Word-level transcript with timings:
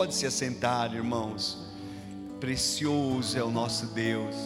Pode 0.00 0.14
se 0.14 0.26
assentar, 0.26 0.94
irmãos. 0.94 1.58
Precioso 2.38 3.36
é 3.36 3.42
o 3.42 3.50
nosso 3.50 3.84
Deus. 3.86 4.36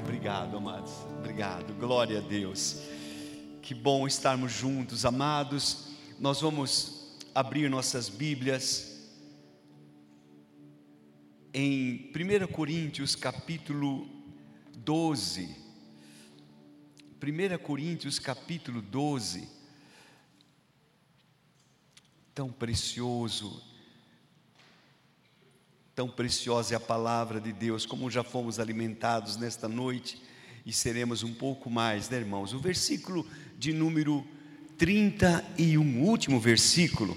Obrigado, 0.00 0.56
amados. 0.56 0.92
Obrigado. 1.18 1.74
Glória 1.74 2.18
a 2.18 2.20
Deus. 2.20 2.76
Que 3.60 3.74
bom 3.74 4.06
estarmos 4.06 4.52
juntos, 4.52 5.04
amados. 5.04 5.88
Nós 6.20 6.40
vamos 6.40 7.18
abrir 7.34 7.68
nossas 7.68 8.08
Bíblias 8.08 9.10
em 11.52 12.12
1 12.14 12.46
Coríntios, 12.52 13.16
capítulo 13.16 14.06
12. 14.76 15.56
1 17.20 17.58
Coríntios, 17.64 18.20
capítulo 18.20 18.80
12. 18.80 19.48
Tão 22.32 22.52
precioso 22.52 23.73
Tão 25.94 26.08
preciosa 26.08 26.74
é 26.74 26.76
a 26.76 26.80
palavra 26.80 27.40
de 27.40 27.52
Deus, 27.52 27.86
como 27.86 28.10
já 28.10 28.24
fomos 28.24 28.58
alimentados 28.58 29.36
nesta 29.36 29.68
noite 29.68 30.20
e 30.66 30.72
seremos 30.72 31.22
um 31.22 31.32
pouco 31.32 31.70
mais, 31.70 32.10
né, 32.10 32.16
irmãos? 32.16 32.52
O 32.52 32.58
versículo 32.58 33.24
de 33.56 33.72
número 33.72 34.26
31, 34.76 36.02
último 36.02 36.40
versículo, 36.40 37.16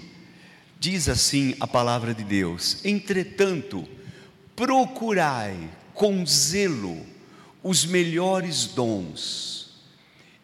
diz 0.78 1.08
assim 1.08 1.56
a 1.58 1.66
palavra 1.66 2.14
de 2.14 2.22
Deus: 2.22 2.84
Entretanto, 2.84 3.84
procurai 4.54 5.68
com 5.92 6.24
zelo 6.24 7.04
os 7.64 7.84
melhores 7.84 8.66
dons, 8.66 9.72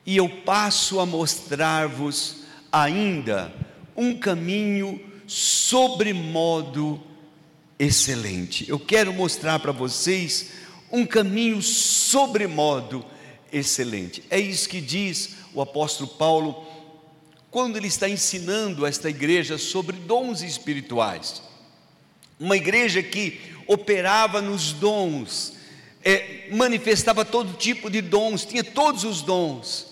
e 0.04 0.16
eu 0.16 0.28
passo 0.28 0.98
a 0.98 1.06
mostrar-vos 1.06 2.38
ainda 2.72 3.54
um 3.96 4.18
caminho 4.18 5.00
sobremodo 5.24 7.00
excelente. 7.84 8.68
Eu 8.68 8.78
quero 8.78 9.12
mostrar 9.12 9.58
para 9.58 9.72
vocês 9.72 10.50
um 10.90 11.04
caminho 11.04 11.60
sobremodo 11.60 13.04
excelente. 13.52 14.22
É 14.30 14.38
isso 14.38 14.68
que 14.68 14.80
diz 14.80 15.36
o 15.52 15.60
apóstolo 15.60 16.08
Paulo 16.08 16.66
quando 17.50 17.76
ele 17.76 17.86
está 17.86 18.08
ensinando 18.08 18.84
esta 18.84 19.08
igreja 19.08 19.58
sobre 19.58 19.96
dons 19.96 20.42
espirituais. 20.42 21.42
Uma 22.38 22.56
igreja 22.56 23.02
que 23.02 23.40
operava 23.66 24.42
nos 24.42 24.72
dons, 24.72 25.52
é, 26.02 26.48
manifestava 26.50 27.24
todo 27.24 27.56
tipo 27.56 27.88
de 27.88 28.00
dons, 28.00 28.44
tinha 28.44 28.64
todos 28.64 29.04
os 29.04 29.22
dons. 29.22 29.86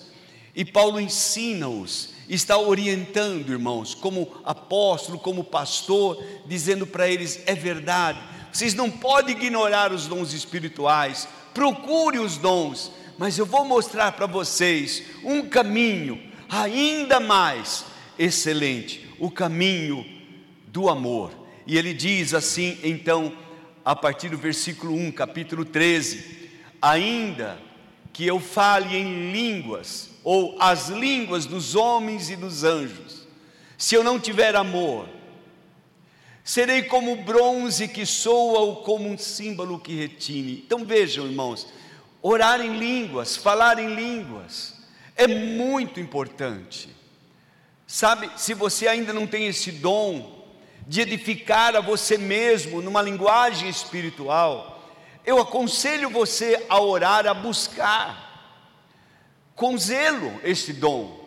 E 0.55 0.65
Paulo 0.65 1.01
ensina-os 1.01 2.11
está 2.35 2.57
orientando, 2.57 3.51
irmãos, 3.51 3.95
como 3.95 4.29
apóstolo, 4.45 5.19
como 5.19 5.45
pastor, 5.45 6.23
dizendo 6.47 6.87
para 6.87 7.09
eles: 7.09 7.43
é 7.47 7.55
verdade, 7.55 8.19
vocês 8.53 8.75
não 8.75 8.91
podem 8.91 9.37
ignorar 9.37 9.93
os 9.93 10.07
dons 10.07 10.33
espirituais, 10.33 11.29
procure 11.53 12.19
os 12.19 12.39
dons, 12.39 12.91
mas 13.19 13.37
eu 13.37 13.45
vou 13.45 13.65
mostrar 13.65 14.13
para 14.13 14.27
vocês 14.27 15.03
um 15.23 15.49
caminho 15.49 16.21
ainda 16.49 17.21
mais 17.21 17.85
excelente 18.19 19.09
o 19.19 19.31
caminho 19.31 20.05
do 20.69 20.89
amor. 20.89 21.33
E 21.67 21.77
ele 21.77 21.95
diz 21.95 22.35
assim, 22.35 22.79
então, 22.83 23.33
a 23.85 23.95
partir 23.95 24.29
do 24.29 24.37
versículo 24.39 24.95
1, 24.95 25.13
capítulo 25.13 25.65
13: 25.65 26.51
ainda 26.81 27.59
que 28.13 28.27
eu 28.27 28.41
fale 28.41 28.97
em 28.97 29.33
línguas, 29.33 30.12
ou 30.25 30.57
as 30.61 30.89
línguas 30.89 31.47
dos 31.47 31.75
homens 31.75 32.31
e 32.31 32.37
dos 32.37 32.65
anjos, 32.65 33.27
se 33.77 33.95
eu 33.95 34.05
não 34.05 34.21
tiver 34.21 34.55
amor, 34.55 35.09
serei 36.45 36.83
como 36.85 37.17
bronze 37.17 37.89
que 37.89 38.07
soa 38.07 38.61
ou 38.61 38.77
como 38.77 39.09
um 39.09 39.19
símbolo 39.19 39.79
que 39.79 39.95
retine. 39.95 40.63
Então 40.65 40.85
vejam, 40.85 41.27
irmãos, 41.27 41.67
orar 42.21 42.61
em 42.61 42.79
línguas, 42.79 43.37
falar 43.37 43.79
em 43.79 43.95
línguas, 43.95 44.75
é 45.17 45.27
muito 45.27 45.99
importante. 45.99 46.89
Sabe, 47.87 48.31
se 48.37 48.55
você 48.55 48.87
ainda 48.87 49.13
não 49.13 49.27
tem 49.27 49.47
esse 49.47 49.73
dom 49.73 50.47
de 50.87 51.01
edificar 51.01 51.77
a 51.77 51.81
você 51.81 52.17
mesmo 52.17 52.81
numa 52.81 53.03
linguagem 53.03 53.69
espiritual, 53.69 54.73
eu 55.25 55.39
aconselho 55.41 56.09
você 56.09 56.65
a 56.69 56.81
orar, 56.81 57.27
a 57.27 57.35
buscar 57.35 58.32
com 59.55 59.77
zelo 59.77 60.41
este 60.43 60.73
dom. 60.73 61.23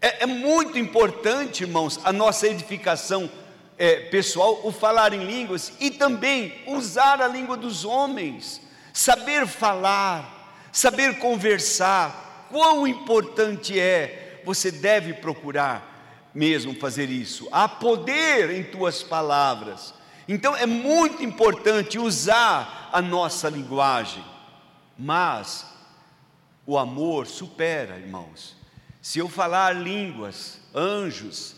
É, 0.00 0.24
é 0.24 0.26
muito 0.26 0.78
importante, 0.78 1.62
irmãos, 1.64 2.00
a 2.04 2.12
nossa 2.12 2.46
edificação 2.46 3.30
é, 3.76 3.96
pessoal, 3.96 4.60
o 4.64 4.72
falar 4.72 5.12
em 5.12 5.24
línguas 5.24 5.72
e 5.80 5.90
também 5.90 6.54
usar 6.66 7.20
a 7.20 7.28
língua 7.28 7.56
dos 7.56 7.84
homens, 7.84 8.60
saber 8.92 9.46
falar, 9.46 10.68
saber 10.72 11.18
conversar. 11.18 12.48
Quão 12.50 12.86
importante 12.86 13.78
é, 13.78 14.42
você 14.44 14.70
deve 14.70 15.14
procurar 15.14 15.90
mesmo 16.34 16.74
fazer 16.74 17.10
isso. 17.10 17.48
Há 17.50 17.68
poder 17.68 18.50
em 18.50 18.62
tuas 18.62 19.02
palavras. 19.02 19.94
Então 20.28 20.54
é 20.56 20.66
muito 20.66 21.22
importante 21.22 21.98
usar 21.98 22.88
a 22.92 23.02
nossa 23.02 23.48
linguagem, 23.48 24.24
mas 24.98 25.66
o 26.70 26.78
amor 26.78 27.26
supera, 27.26 27.98
irmãos. 27.98 28.54
Se 29.02 29.18
eu 29.18 29.28
falar 29.28 29.72
línguas, 29.72 30.60
anjos, 30.72 31.56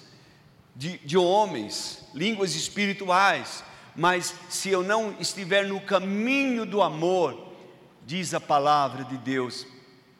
de, 0.74 0.96
de 1.04 1.18
homens, 1.18 2.02
línguas 2.14 2.54
espirituais, 2.54 3.62
mas 3.94 4.34
se 4.48 4.70
eu 4.70 4.82
não 4.82 5.14
estiver 5.20 5.66
no 5.66 5.82
caminho 5.82 6.64
do 6.64 6.80
amor, 6.80 7.52
diz 8.06 8.32
a 8.32 8.40
palavra 8.40 9.04
de 9.04 9.18
Deus, 9.18 9.66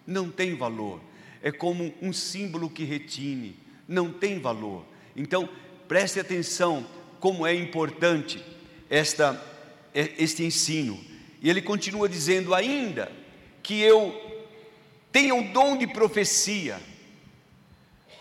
não 0.07 0.31
tem 0.31 0.55
valor. 0.55 1.01
É 1.43 1.51
como 1.51 1.95
um 2.03 2.13
símbolo 2.13 2.69
que 2.69 2.85
retine, 2.85 3.59
não 3.89 4.13
tem 4.13 4.41
valor. 4.41 4.85
Então, 5.17 5.49
preste 5.89 6.21
atenção 6.21 6.85
como 7.19 7.47
é 7.47 7.55
importante 7.55 8.45
esta, 8.91 9.43
este 9.95 10.45
ensino. 10.45 11.03
E 11.41 11.49
ele 11.49 11.63
continua 11.63 12.11
dizendo 12.11 12.55
ainda 12.55 13.11
que 13.63 13.81
eu 13.81 14.32
tenha 15.13 15.35
o 15.35 15.53
dom 15.53 15.77
de 15.77 15.87
profecia, 15.87 16.81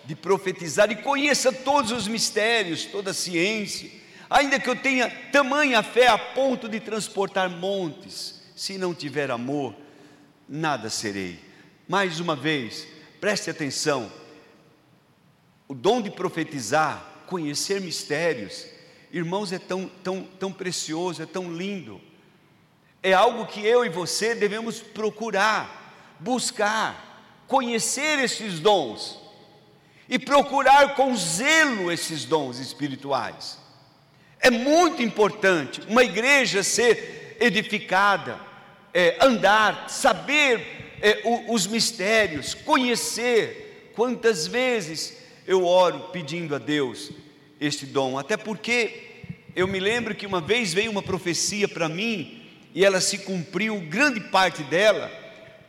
de 0.05 0.15
profetizar 0.15 0.91
e 0.91 0.97
conheça 0.97 1.51
todos 1.51 1.91
os 1.91 2.07
mistérios, 2.07 2.85
toda 2.85 3.11
a 3.11 3.13
ciência, 3.13 3.89
ainda 4.29 4.59
que 4.59 4.69
eu 4.69 4.75
tenha 4.75 5.09
tamanha 5.31 5.81
fé 5.81 6.07
a 6.07 6.17
ponto 6.17 6.67
de 6.67 6.79
transportar 6.79 7.49
montes, 7.49 8.41
se 8.55 8.77
não 8.77 8.93
tiver 8.93 9.31
amor, 9.31 9.73
nada 10.47 10.89
serei. 10.89 11.39
Mais 11.87 12.19
uma 12.19 12.35
vez, 12.35 12.87
preste 13.19 13.49
atenção: 13.49 14.11
o 15.67 15.73
dom 15.73 16.01
de 16.01 16.11
profetizar, 16.11 17.23
conhecer 17.25 17.79
mistérios, 17.79 18.65
Irmãos, 19.13 19.51
é 19.51 19.59
tão, 19.59 19.91
tão, 20.01 20.23
tão 20.39 20.53
precioso, 20.53 21.21
é 21.21 21.25
tão 21.25 21.53
lindo. 21.53 21.99
É 23.03 23.11
algo 23.11 23.45
que 23.45 23.65
eu 23.65 23.85
e 23.85 23.89
você 23.89 24.33
devemos 24.33 24.79
procurar, 24.79 25.80
buscar, 26.21 27.43
conhecer 27.47 28.19
esses 28.19 28.59
dons 28.59 29.19
e 30.07 30.17
procurar 30.17 30.95
com 30.95 31.15
zelo 31.15 31.91
esses 31.91 32.25
dons 32.25 32.59
espirituais. 32.59 33.57
É 34.39 34.49
muito 34.49 35.01
importante 35.01 35.81
uma 35.87 36.03
igreja 36.03 36.63
ser 36.63 37.37
edificada, 37.39 38.39
é, 38.93 39.17
andar, 39.21 39.89
saber 39.89 40.97
é, 41.01 41.21
o, 41.23 41.53
os 41.53 41.67
mistérios, 41.67 42.53
conhecer. 42.53 43.91
Quantas 43.95 44.47
vezes 44.47 45.17
eu 45.45 45.65
oro 45.65 46.09
pedindo 46.11 46.55
a 46.55 46.57
Deus 46.57 47.11
este 47.59 47.85
dom, 47.85 48.17
até 48.17 48.37
porque 48.37 49.11
eu 49.55 49.67
me 49.67 49.79
lembro 49.79 50.15
que 50.15 50.25
uma 50.25 50.41
vez 50.41 50.73
veio 50.73 50.91
uma 50.91 51.03
profecia 51.03 51.67
para 51.67 51.89
mim 51.89 52.41
e 52.73 52.85
ela 52.85 53.01
se 53.01 53.19
cumpriu, 53.19 53.79
grande 53.81 54.19
parte 54.19 54.63
dela. 54.63 55.20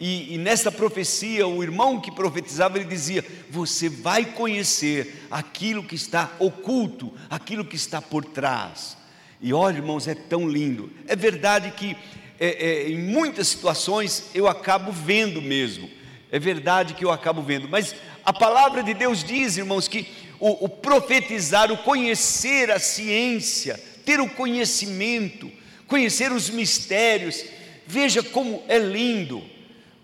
E, 0.04 0.34
e 0.34 0.36
nessa 0.36 0.72
profecia, 0.72 1.46
o 1.46 1.62
irmão 1.62 2.00
que 2.00 2.10
profetizava, 2.10 2.76
ele 2.76 2.88
dizia: 2.88 3.24
Você 3.48 3.88
vai 3.88 4.24
conhecer 4.24 5.28
aquilo 5.30 5.84
que 5.84 5.94
está 5.94 6.32
oculto, 6.40 7.12
aquilo 7.30 7.64
que 7.64 7.76
está 7.76 8.02
por 8.02 8.24
trás. 8.24 8.96
E 9.40 9.52
olha, 9.52 9.76
irmãos, 9.76 10.08
é 10.08 10.14
tão 10.16 10.48
lindo. 10.48 10.90
É 11.06 11.14
verdade 11.14 11.70
que 11.70 11.96
é, 12.40 12.48
é, 12.48 12.88
em 12.90 12.98
muitas 12.98 13.46
situações 13.46 14.24
eu 14.34 14.48
acabo 14.48 14.90
vendo 14.90 15.40
mesmo. 15.40 15.88
É 16.32 16.38
verdade 16.40 16.94
que 16.94 17.04
eu 17.04 17.12
acabo 17.12 17.40
vendo. 17.40 17.68
Mas 17.68 17.94
a 18.24 18.32
palavra 18.32 18.82
de 18.82 18.94
Deus 18.94 19.22
diz, 19.22 19.56
irmãos, 19.56 19.86
que 19.86 20.08
o, 20.40 20.64
o 20.64 20.68
profetizar, 20.68 21.70
o 21.70 21.78
conhecer 21.78 22.72
a 22.72 22.80
ciência, 22.80 23.80
ter 24.04 24.18
o 24.18 24.28
conhecimento, 24.28 25.48
conhecer 25.86 26.32
os 26.32 26.50
mistérios, 26.50 27.44
veja 27.86 28.20
como 28.20 28.64
é 28.66 28.78
lindo, 28.78 29.51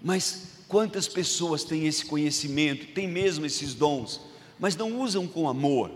mas 0.02 0.58
quantas 0.68 1.08
pessoas 1.08 1.64
têm 1.64 1.86
esse 1.86 2.04
conhecimento, 2.04 2.86
têm 2.88 3.08
mesmo 3.08 3.46
esses 3.46 3.74
dons, 3.74 4.20
mas 4.58 4.76
não 4.76 5.00
usam 5.00 5.26
com 5.26 5.48
amor, 5.48 5.90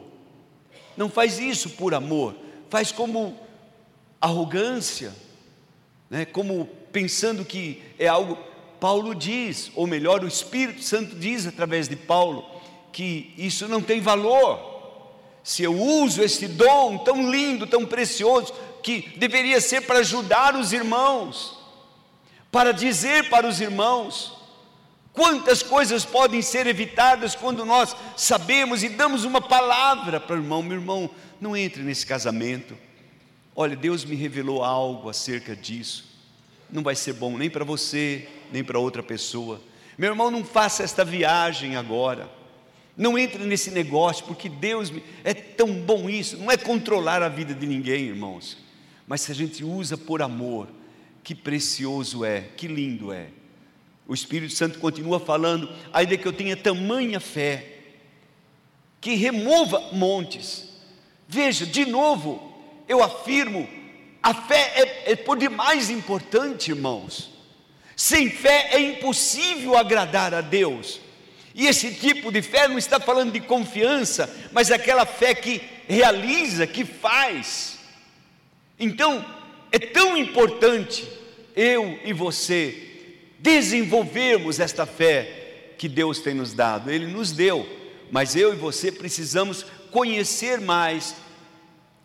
não 0.96 1.08
faz 1.08 1.38
isso 1.38 1.70
por 1.70 1.94
amor, 1.94 2.34
faz 2.68 2.90
como 2.90 3.36
arrogância, 4.20 5.12
né, 6.08 6.24
como 6.24 6.66
pensando 6.92 7.44
que 7.44 7.82
é 7.98 8.06
algo. 8.06 8.38
Paulo 8.78 9.14
diz, 9.14 9.70
ou 9.74 9.86
melhor, 9.86 10.24
o 10.24 10.28
Espírito 10.28 10.82
Santo 10.82 11.14
diz 11.16 11.46
através 11.46 11.88
de 11.88 11.96
Paulo, 11.96 12.44
que 12.92 13.32
isso 13.38 13.68
não 13.68 13.80
tem 13.80 14.00
valor. 14.00 14.70
Se 15.42 15.62
eu 15.62 15.74
uso 15.74 16.22
este 16.22 16.46
dom 16.46 16.98
tão 16.98 17.30
lindo, 17.30 17.66
tão 17.66 17.86
precioso, 17.86 18.52
que 18.82 19.12
deveria 19.16 19.60
ser 19.60 19.82
para 19.82 20.00
ajudar 20.00 20.56
os 20.56 20.72
irmãos, 20.72 21.61
para 22.52 22.70
dizer 22.70 23.30
para 23.30 23.48
os 23.48 23.62
irmãos, 23.62 24.36
quantas 25.14 25.62
coisas 25.62 26.04
podem 26.04 26.42
ser 26.42 26.66
evitadas 26.66 27.34
quando 27.34 27.64
nós 27.64 27.96
sabemos 28.14 28.82
e 28.82 28.90
damos 28.90 29.24
uma 29.24 29.40
palavra 29.40 30.20
para 30.20 30.36
o 30.36 30.38
irmão: 30.38 30.62
meu 30.62 30.76
irmão, 30.76 31.10
não 31.40 31.56
entre 31.56 31.82
nesse 31.82 32.06
casamento. 32.06 32.76
Olha, 33.56 33.74
Deus 33.74 34.04
me 34.04 34.14
revelou 34.14 34.62
algo 34.62 35.08
acerca 35.08 35.56
disso. 35.56 36.04
Não 36.70 36.82
vai 36.82 36.94
ser 36.94 37.14
bom 37.14 37.36
nem 37.36 37.50
para 37.50 37.64
você, 37.64 38.28
nem 38.52 38.62
para 38.62 38.78
outra 38.78 39.02
pessoa. 39.02 39.60
Meu 39.96 40.10
irmão, 40.10 40.30
não 40.30 40.44
faça 40.44 40.82
esta 40.82 41.04
viagem 41.04 41.76
agora. 41.76 42.30
Não 42.96 43.18
entre 43.18 43.44
nesse 43.44 43.70
negócio, 43.70 44.24
porque 44.26 44.48
Deus 44.48 44.90
me... 44.90 45.02
é 45.24 45.32
tão 45.32 45.72
bom 45.72 46.08
isso. 46.08 46.36
Não 46.36 46.50
é 46.50 46.56
controlar 46.56 47.22
a 47.22 47.28
vida 47.28 47.54
de 47.54 47.66
ninguém, 47.66 48.04
irmãos. 48.04 48.58
Mas 49.06 49.22
se 49.22 49.32
a 49.32 49.34
gente 49.34 49.64
usa 49.64 49.96
por 49.96 50.22
amor, 50.22 50.68
que 51.22 51.34
precioso 51.34 52.24
é, 52.24 52.40
que 52.56 52.66
lindo 52.66 53.12
é. 53.12 53.28
O 54.06 54.14
Espírito 54.14 54.52
Santo 54.52 54.78
continua 54.78 55.20
falando, 55.20 55.72
ainda 55.92 56.16
que 56.16 56.26
eu 56.26 56.32
tenha 56.32 56.56
tamanha 56.56 57.20
fé, 57.20 57.66
que 59.00 59.14
remova 59.14 59.92
montes. 59.92 60.68
Veja, 61.28 61.64
de 61.64 61.86
novo, 61.86 62.52
eu 62.88 63.02
afirmo, 63.02 63.68
a 64.22 64.34
fé 64.34 64.72
é, 64.74 65.12
é 65.12 65.16
por 65.16 65.38
demais 65.38 65.88
importante, 65.90 66.70
irmãos. 66.70 67.30
Sem 67.96 68.28
fé 68.28 68.70
é 68.72 68.80
impossível 68.80 69.76
agradar 69.76 70.34
a 70.34 70.40
Deus. 70.40 71.00
E 71.54 71.66
esse 71.66 71.94
tipo 71.94 72.32
de 72.32 72.42
fé 72.42 72.66
não 72.66 72.78
está 72.78 72.98
falando 72.98 73.32
de 73.32 73.40
confiança, 73.40 74.34
mas 74.52 74.70
aquela 74.70 75.04
fé 75.04 75.34
que 75.34 75.60
realiza, 75.86 76.66
que 76.66 76.84
faz. 76.84 77.78
Então, 78.78 79.24
é 79.72 79.78
tão 79.78 80.16
importante 80.16 81.08
eu 81.56 81.98
e 82.04 82.12
você 82.12 82.90
desenvolvermos 83.38 84.60
esta 84.60 84.84
fé 84.84 85.74
que 85.78 85.88
Deus 85.88 86.20
tem 86.20 86.34
nos 86.34 86.52
dado. 86.52 86.90
Ele 86.90 87.06
nos 87.06 87.32
deu, 87.32 87.66
mas 88.10 88.36
eu 88.36 88.52
e 88.52 88.56
você 88.56 88.92
precisamos 88.92 89.64
conhecer 89.90 90.60
mais, 90.60 91.16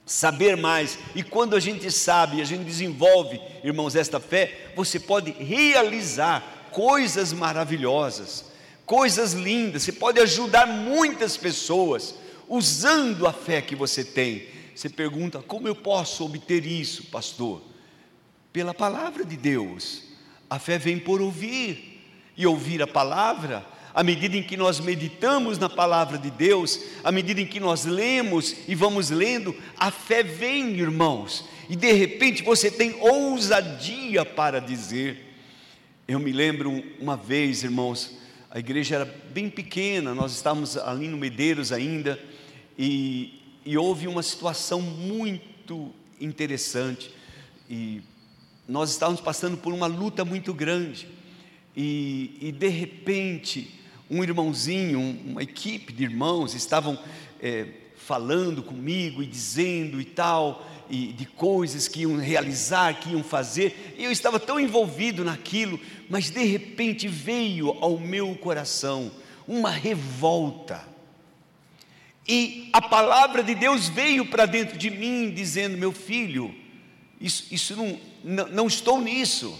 saber 0.05 0.55
mais. 0.55 0.97
E 1.13 1.21
quando 1.21 1.55
a 1.55 1.59
gente 1.59 1.91
sabe, 1.91 2.41
a 2.41 2.45
gente 2.45 2.63
desenvolve, 2.63 3.39
irmãos, 3.63 3.95
esta 3.95 4.19
fé, 4.19 4.71
você 4.75 4.99
pode 4.99 5.31
realizar 5.31 6.69
coisas 6.71 7.33
maravilhosas, 7.33 8.45
coisas 8.85 9.33
lindas. 9.33 9.83
Você 9.83 9.91
pode 9.91 10.19
ajudar 10.21 10.65
muitas 10.65 11.35
pessoas 11.35 12.15
usando 12.47 13.27
a 13.27 13.33
fé 13.33 13.61
que 13.61 13.75
você 13.75 14.03
tem. 14.03 14.47
Você 14.77 14.89
pergunta: 14.89 15.41
como 15.41 15.67
eu 15.67 15.75
posso 15.75 16.23
obter 16.23 16.63
isso, 16.63 17.05
pastor? 17.05 17.63
Pela 18.53 18.75
palavra 18.75 19.25
de 19.25 19.35
Deus. 19.35 20.03
A 20.47 20.59
fé 20.59 20.77
vem 20.77 20.99
por 20.99 21.19
ouvir, 21.19 21.99
e 22.37 22.45
ouvir 22.45 22.81
a 22.83 22.87
palavra, 22.87 23.65
à 23.93 24.03
medida 24.03 24.37
em 24.37 24.43
que 24.43 24.55
nós 24.55 24.79
meditamos 24.79 25.57
na 25.57 25.67
palavra 25.67 26.19
de 26.19 26.29
Deus, 26.29 26.79
à 27.03 27.11
medida 27.11 27.41
em 27.41 27.47
que 27.47 27.59
nós 27.59 27.85
lemos 27.85 28.55
e 28.67 28.75
vamos 28.75 29.09
lendo, 29.09 29.53
a 29.75 29.89
fé 29.89 30.21
vem, 30.21 30.77
irmãos, 30.77 31.43
e 31.67 31.75
de 31.75 31.91
repente 31.93 32.43
você 32.43 32.69
tem 32.69 32.93
ousadia 33.01 34.23
para 34.23 34.61
dizer. 34.61 35.35
Eu 36.07 36.19
me 36.19 36.31
lembro 36.31 36.83
uma 36.99 37.17
vez, 37.17 37.63
irmãos, 37.63 38.15
a 38.51 38.59
igreja 38.59 38.95
era 38.95 39.05
bem 39.05 39.49
pequena, 39.49 40.13
nós 40.13 40.33
estávamos 40.33 40.77
ali 40.77 41.07
no 41.07 41.17
Medeiros 41.17 41.71
ainda, 41.71 42.17
e, 42.77 43.36
e 43.67 43.77
houve 43.77 44.07
uma 44.07 44.23
situação 44.23 44.79
muito 44.79 45.93
interessante, 46.21 47.11
e 47.69 48.01
nós 48.65 48.91
estávamos 48.91 49.19
passando 49.19 49.57
por 49.57 49.73
uma 49.73 49.87
luta 49.87 50.23
muito 50.23 50.53
grande, 50.53 51.05
e, 51.75 52.37
e 52.39 52.51
de 52.53 52.69
repente, 52.69 53.69
um 54.09 54.23
irmãozinho, 54.23 55.01
uma 55.25 55.43
equipe 55.43 55.91
de 55.91 56.05
irmãos 56.05 56.55
estavam 56.55 56.97
é, 57.41 57.67
falando 57.97 58.63
comigo 58.63 59.21
e 59.21 59.25
dizendo 59.25 59.99
e 59.99 60.05
tal, 60.05 60.65
e 60.89 61.07
de 61.07 61.25
coisas 61.25 61.89
que 61.89 62.03
iam 62.03 62.15
realizar, 62.15 62.97
que 63.01 63.09
iam 63.09 63.21
fazer, 63.21 63.95
e 63.97 64.05
eu 64.05 64.11
estava 64.13 64.39
tão 64.39 64.57
envolvido 64.57 65.25
naquilo, 65.25 65.77
mas 66.09 66.29
de 66.29 66.45
repente 66.45 67.05
veio 67.09 67.71
ao 67.81 67.99
meu 67.99 68.33
coração 68.35 69.11
uma 69.45 69.71
revolta, 69.71 70.87
e 72.27 72.69
a 72.73 72.81
palavra 72.81 73.41
de 73.41 73.55
Deus 73.55 73.87
veio 73.87 74.25
para 74.25 74.45
dentro 74.45 74.77
de 74.77 74.89
mim, 74.89 75.31
dizendo: 75.31 75.77
Meu 75.77 75.91
filho, 75.91 76.53
isso, 77.19 77.45
isso 77.51 77.75
não, 77.75 77.99
não, 78.23 78.47
não 78.47 78.67
estou 78.67 79.01
nisso. 79.01 79.57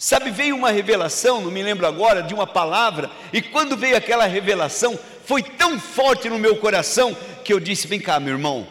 Sabe, 0.00 0.30
veio 0.30 0.54
uma 0.54 0.70
revelação, 0.70 1.40
não 1.40 1.50
me 1.50 1.60
lembro 1.60 1.84
agora, 1.84 2.22
de 2.22 2.32
uma 2.32 2.46
palavra, 2.46 3.10
e 3.32 3.42
quando 3.42 3.76
veio 3.76 3.96
aquela 3.96 4.26
revelação, 4.26 4.96
foi 5.24 5.42
tão 5.42 5.78
forte 5.80 6.28
no 6.28 6.38
meu 6.38 6.56
coração 6.58 7.16
que 7.44 7.52
eu 7.52 7.58
disse: 7.58 7.88
Vem 7.88 8.00
cá, 8.00 8.20
meu 8.20 8.34
irmão, 8.34 8.68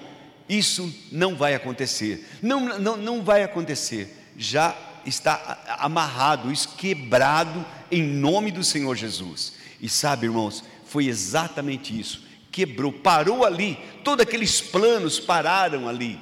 isso 0.48 0.94
não 1.12 1.36
vai 1.36 1.54
acontecer, 1.54 2.26
não, 2.42 2.80
não, 2.80 2.96
não 2.96 3.22
vai 3.22 3.44
acontecer, 3.44 4.16
já 4.38 4.74
está 5.06 5.78
amarrado, 5.80 6.52
isso 6.52 6.70
quebrado 6.78 7.66
em 7.92 8.04
nome 8.04 8.52
do 8.52 8.64
Senhor 8.64 8.96
Jesus. 8.96 9.54
E 9.82 9.90
sabe, 9.90 10.28
irmãos, 10.28 10.64
foi 10.86 11.08
exatamente 11.08 11.98
isso, 11.98 12.24
quebrou, 12.66 12.92
parou 12.92 13.46
ali, 13.46 13.78
todos 14.04 14.24
aqueles 14.26 14.60
planos 14.60 15.20
pararam 15.20 15.88
ali 15.88 16.20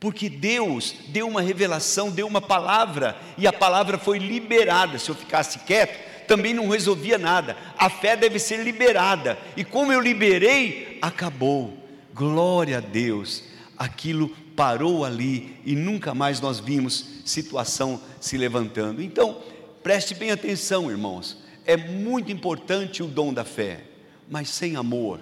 porque 0.00 0.30
Deus 0.30 0.94
deu 1.08 1.28
uma 1.28 1.42
revelação, 1.42 2.10
deu 2.10 2.26
uma 2.26 2.40
palavra, 2.40 3.18
e 3.36 3.46
a 3.46 3.52
palavra 3.52 3.98
foi 3.98 4.18
liberada. 4.18 4.98
Se 4.98 5.10
eu 5.10 5.14
ficasse 5.14 5.58
quieto, 5.58 6.26
também 6.26 6.54
não 6.54 6.70
resolvia 6.70 7.18
nada. 7.18 7.54
A 7.76 7.90
fé 7.90 8.16
deve 8.16 8.38
ser 8.38 8.64
liberada, 8.64 9.38
e 9.54 9.62
como 9.62 9.92
eu 9.92 10.00
liberei, 10.00 10.96
acabou. 11.02 11.76
Glória 12.14 12.78
a 12.78 12.80
Deus, 12.80 13.44
aquilo 13.76 14.30
parou 14.56 15.04
ali 15.04 15.54
e 15.66 15.76
nunca 15.76 16.14
mais 16.14 16.40
nós 16.40 16.58
vimos 16.58 17.04
situação 17.26 18.00
se 18.18 18.38
levantando. 18.38 19.02
Então, 19.02 19.42
preste 19.82 20.14
bem 20.14 20.30
atenção, 20.30 20.90
irmãos, 20.90 21.36
é 21.66 21.76
muito 21.76 22.32
importante 22.32 23.02
o 23.02 23.06
dom 23.06 23.34
da 23.34 23.44
fé, 23.44 23.82
mas 24.30 24.48
sem 24.48 24.76
amor 24.76 25.20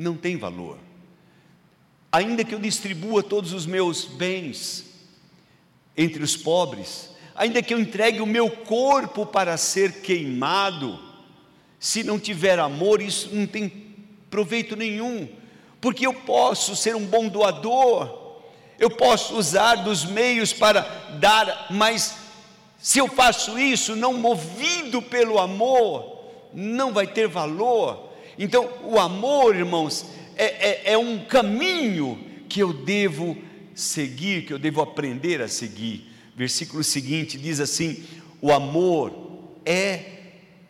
não 0.00 0.16
tem 0.16 0.36
valor 0.36 0.78
ainda 2.12 2.44
que 2.44 2.54
eu 2.54 2.58
distribua 2.58 3.22
todos 3.22 3.52
os 3.52 3.66
meus 3.66 4.04
bens 4.04 4.84
entre 5.96 6.22
os 6.22 6.36
pobres, 6.36 7.10
ainda 7.34 7.62
que 7.62 7.72
eu 7.72 7.78
entregue 7.78 8.20
o 8.20 8.26
meu 8.26 8.50
corpo 8.50 9.24
para 9.26 9.56
ser 9.56 10.00
queimado, 10.00 10.98
se 11.78 12.02
não 12.02 12.18
tiver 12.18 12.58
amor, 12.58 13.00
isso 13.00 13.30
não 13.32 13.46
tem 13.46 13.68
proveito 14.28 14.76
nenhum, 14.76 15.28
porque 15.80 16.06
eu 16.06 16.12
posso 16.12 16.74
ser 16.74 16.96
um 16.96 17.06
bom 17.06 17.28
doador, 17.28 18.38
eu 18.78 18.90
posso 18.90 19.36
usar 19.36 19.76
dos 19.76 20.04
meios 20.04 20.52
para 20.52 20.80
dar, 21.20 21.66
mas 21.70 22.16
se 22.78 22.98
eu 22.98 23.08
faço 23.08 23.58
isso 23.58 23.94
não 23.94 24.14
movido 24.14 25.02
pelo 25.02 25.38
amor, 25.38 26.18
não 26.52 26.92
vai 26.92 27.06
ter 27.06 27.28
valor. 27.28 28.09
Então, 28.42 28.72
o 28.84 28.98
amor, 28.98 29.54
irmãos, 29.54 30.06
é, 30.34 30.44
é, 30.44 30.92
é 30.92 30.98
um 30.98 31.18
caminho 31.26 32.18
que 32.48 32.60
eu 32.60 32.72
devo 32.72 33.36
seguir, 33.74 34.46
que 34.46 34.52
eu 34.54 34.58
devo 34.58 34.80
aprender 34.80 35.42
a 35.42 35.46
seguir. 35.46 36.10
Versículo 36.34 36.82
seguinte 36.82 37.36
diz 37.36 37.60
assim: 37.60 38.02
o 38.40 38.50
amor 38.50 39.12
é 39.62 39.98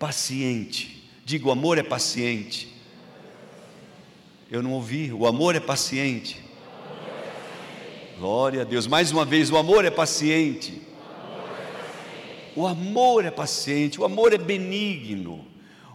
paciente. 0.01 1.09
Digo, 1.25 1.49
o 1.49 1.53
amor 1.53 1.79
é 1.79 1.85
paciente. 1.85 2.75
Eu 4.51 4.65
não 4.65 4.73
ouvi, 4.73 5.13
o 5.13 5.25
amor 5.25 5.55
é 5.55 5.61
paciente. 5.61 6.43
Glória 8.19 8.63
a 8.63 8.65
Deus. 8.65 8.89
Mais 8.89 9.13
uma 9.13 9.25
vez, 9.25 9.49
o 9.49 9.57
amor 9.57 9.85
é 9.85 9.93
paciente. 9.93 10.83
O 12.57 12.67
amor 12.67 13.25
é 13.25 13.31
paciente, 13.31 14.01
o 14.01 14.05
amor 14.05 14.33
é 14.33 14.39
benigno. 14.39 15.50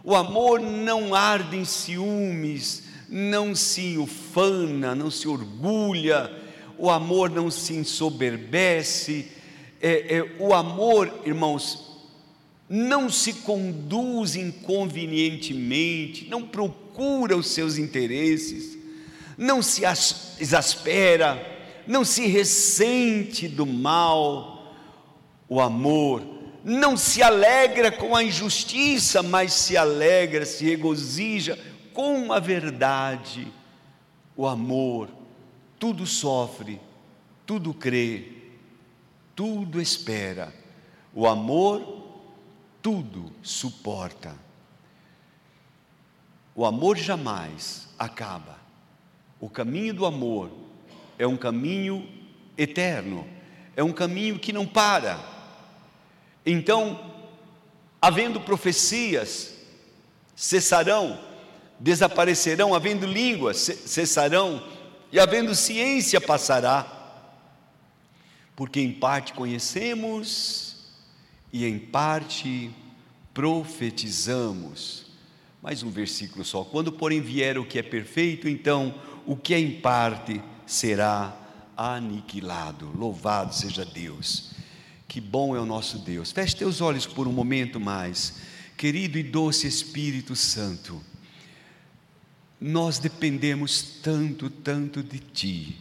O 0.06 0.14
amor 0.14 0.60
não 0.60 1.16
arde 1.16 1.56
em 1.56 1.64
ciúmes, 1.64 2.84
não 3.08 3.56
se 3.56 3.98
ufana, 3.98 4.94
não 4.94 5.10
se 5.10 5.26
orgulha, 5.26 6.30
o 6.78 6.88
amor 6.88 7.28
não 7.28 7.50
se 7.50 7.74
ensoberbece, 7.74 9.26
é, 9.82 10.18
é, 10.18 10.36
o 10.38 10.54
amor, 10.54 11.12
irmãos, 11.24 12.04
não 12.68 13.10
se 13.10 13.32
conduz 13.32 14.36
inconvenientemente, 14.36 16.28
não 16.30 16.42
procura 16.42 17.36
os 17.36 17.48
seus 17.48 17.76
interesses, 17.76 18.78
não 19.36 19.60
se 19.60 19.82
exaspera, 20.38 21.44
não 21.84 22.04
se 22.04 22.28
ressente 22.28 23.48
do 23.48 23.66
mal, 23.66 24.72
o 25.48 25.60
amor 25.60 26.35
não 26.68 26.96
se 26.96 27.22
alegra 27.22 27.92
com 27.92 28.16
a 28.16 28.24
injustiça, 28.24 29.22
mas 29.22 29.52
se 29.52 29.76
alegra, 29.76 30.44
se 30.44 30.64
regozija 30.64 31.56
com 31.94 32.32
a 32.32 32.40
verdade, 32.40 33.46
o 34.36 34.48
amor, 34.48 35.08
tudo 35.78 36.04
sofre, 36.04 36.80
tudo 37.46 37.72
crê, 37.72 38.32
tudo 39.32 39.80
espera, 39.80 40.52
o 41.14 41.28
amor 41.28 42.04
tudo 42.82 43.32
suporta. 43.44 44.34
O 46.52 46.66
amor 46.66 46.96
jamais 46.96 47.88
acaba. 47.96 48.58
O 49.38 49.48
caminho 49.48 49.94
do 49.94 50.04
amor 50.04 50.50
é 51.16 51.28
um 51.28 51.36
caminho 51.36 52.08
eterno, 52.58 53.24
é 53.76 53.84
um 53.84 53.92
caminho 53.92 54.36
que 54.36 54.52
não 54.52 54.66
para. 54.66 55.35
Então, 56.46 57.12
havendo 58.00 58.40
profecias, 58.40 59.52
cessarão, 60.36 61.18
desaparecerão, 61.80 62.72
havendo 62.72 63.04
línguas, 63.04 63.56
cessarão, 63.58 64.62
e 65.10 65.18
havendo 65.18 65.54
ciência, 65.56 66.20
passará. 66.20 66.92
Porque 68.54 68.80
em 68.80 68.92
parte 68.92 69.32
conhecemos 69.32 70.76
e 71.52 71.66
em 71.66 71.78
parte 71.78 72.70
profetizamos. 73.34 75.06
Mais 75.60 75.82
um 75.82 75.90
versículo 75.90 76.44
só. 76.44 76.62
Quando, 76.62 76.92
porém, 76.92 77.20
vier 77.20 77.58
o 77.58 77.66
que 77.66 77.78
é 77.78 77.82
perfeito, 77.82 78.48
então 78.48 78.94
o 79.26 79.36
que 79.36 79.52
é 79.52 79.58
em 79.58 79.80
parte 79.80 80.40
será 80.64 81.36
aniquilado. 81.76 82.90
Louvado 82.96 83.54
seja 83.54 83.84
Deus. 83.84 84.54
Que 85.08 85.20
bom 85.20 85.56
é 85.56 85.60
o 85.60 85.66
nosso 85.66 85.98
Deus. 85.98 86.32
Feche 86.32 86.56
teus 86.56 86.80
olhos 86.80 87.06
por 87.06 87.28
um 87.28 87.32
momento 87.32 87.78
mais. 87.78 88.34
Querido 88.76 89.18
e 89.18 89.22
doce 89.22 89.66
Espírito 89.66 90.36
Santo, 90.36 91.00
nós 92.60 92.98
dependemos 92.98 94.00
tanto, 94.02 94.50
tanto 94.50 95.02
de 95.02 95.18
Ti. 95.18 95.80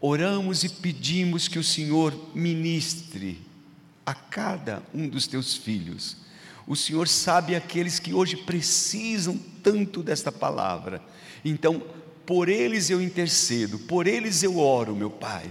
Oramos 0.00 0.64
e 0.64 0.68
pedimos 0.68 1.48
que 1.48 1.58
o 1.58 1.64
Senhor 1.64 2.12
ministre 2.34 3.40
a 4.04 4.12
cada 4.12 4.82
um 4.92 5.08
dos 5.08 5.26
teus 5.26 5.54
filhos. 5.54 6.16
O 6.66 6.76
Senhor 6.76 7.08
sabe 7.08 7.54
aqueles 7.54 7.98
que 7.98 8.12
hoje 8.12 8.36
precisam 8.36 9.38
tanto 9.62 10.02
desta 10.02 10.30
palavra. 10.30 11.02
Então, 11.44 11.82
por 12.26 12.48
eles 12.48 12.90
eu 12.90 13.00
intercedo, 13.00 13.78
por 13.78 14.06
eles 14.06 14.42
eu 14.42 14.58
oro, 14.58 14.94
meu 14.94 15.10
Pai. 15.10 15.50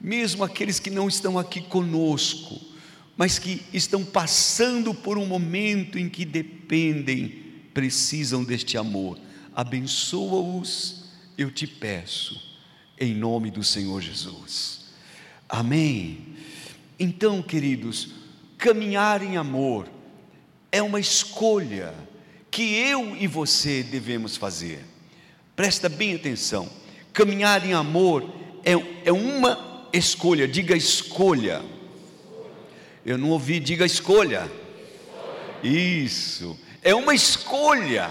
Mesmo 0.00 0.44
aqueles 0.44 0.78
que 0.78 0.90
não 0.90 1.08
estão 1.08 1.38
aqui 1.38 1.60
conosco, 1.60 2.60
mas 3.16 3.38
que 3.38 3.62
estão 3.72 4.04
passando 4.04 4.94
por 4.94 5.16
um 5.16 5.26
momento 5.26 5.98
em 5.98 6.08
que 6.08 6.24
dependem, 6.24 7.44
precisam 7.72 8.44
deste 8.44 8.76
amor. 8.76 9.18
Abençoa-os, 9.54 11.04
eu 11.36 11.50
te 11.50 11.66
peço, 11.66 12.40
em 13.00 13.14
nome 13.14 13.50
do 13.50 13.64
Senhor 13.64 14.02
Jesus. 14.02 14.86
Amém. 15.48 16.36
Então, 16.98 17.42
queridos, 17.42 18.10
caminhar 18.58 19.22
em 19.22 19.36
amor 19.36 19.88
é 20.70 20.82
uma 20.82 21.00
escolha 21.00 21.94
que 22.50 22.74
eu 22.74 23.16
e 23.16 23.26
você 23.26 23.82
devemos 23.82 24.36
fazer. 24.36 24.84
Presta 25.54 25.88
bem 25.88 26.14
atenção. 26.14 26.68
Caminhar 27.12 27.66
em 27.66 27.72
amor 27.72 28.30
é, 28.64 28.72
é 29.04 29.12
uma 29.12 29.75
escolha, 29.96 30.46
diga 30.46 30.76
escolha. 30.76 31.62
Eu 33.04 33.16
não 33.16 33.30
ouvi, 33.30 33.60
diga 33.60 33.84
escolha. 33.84 34.50
Isso, 35.62 36.58
é 36.82 36.94
uma 36.94 37.14
escolha 37.14 38.10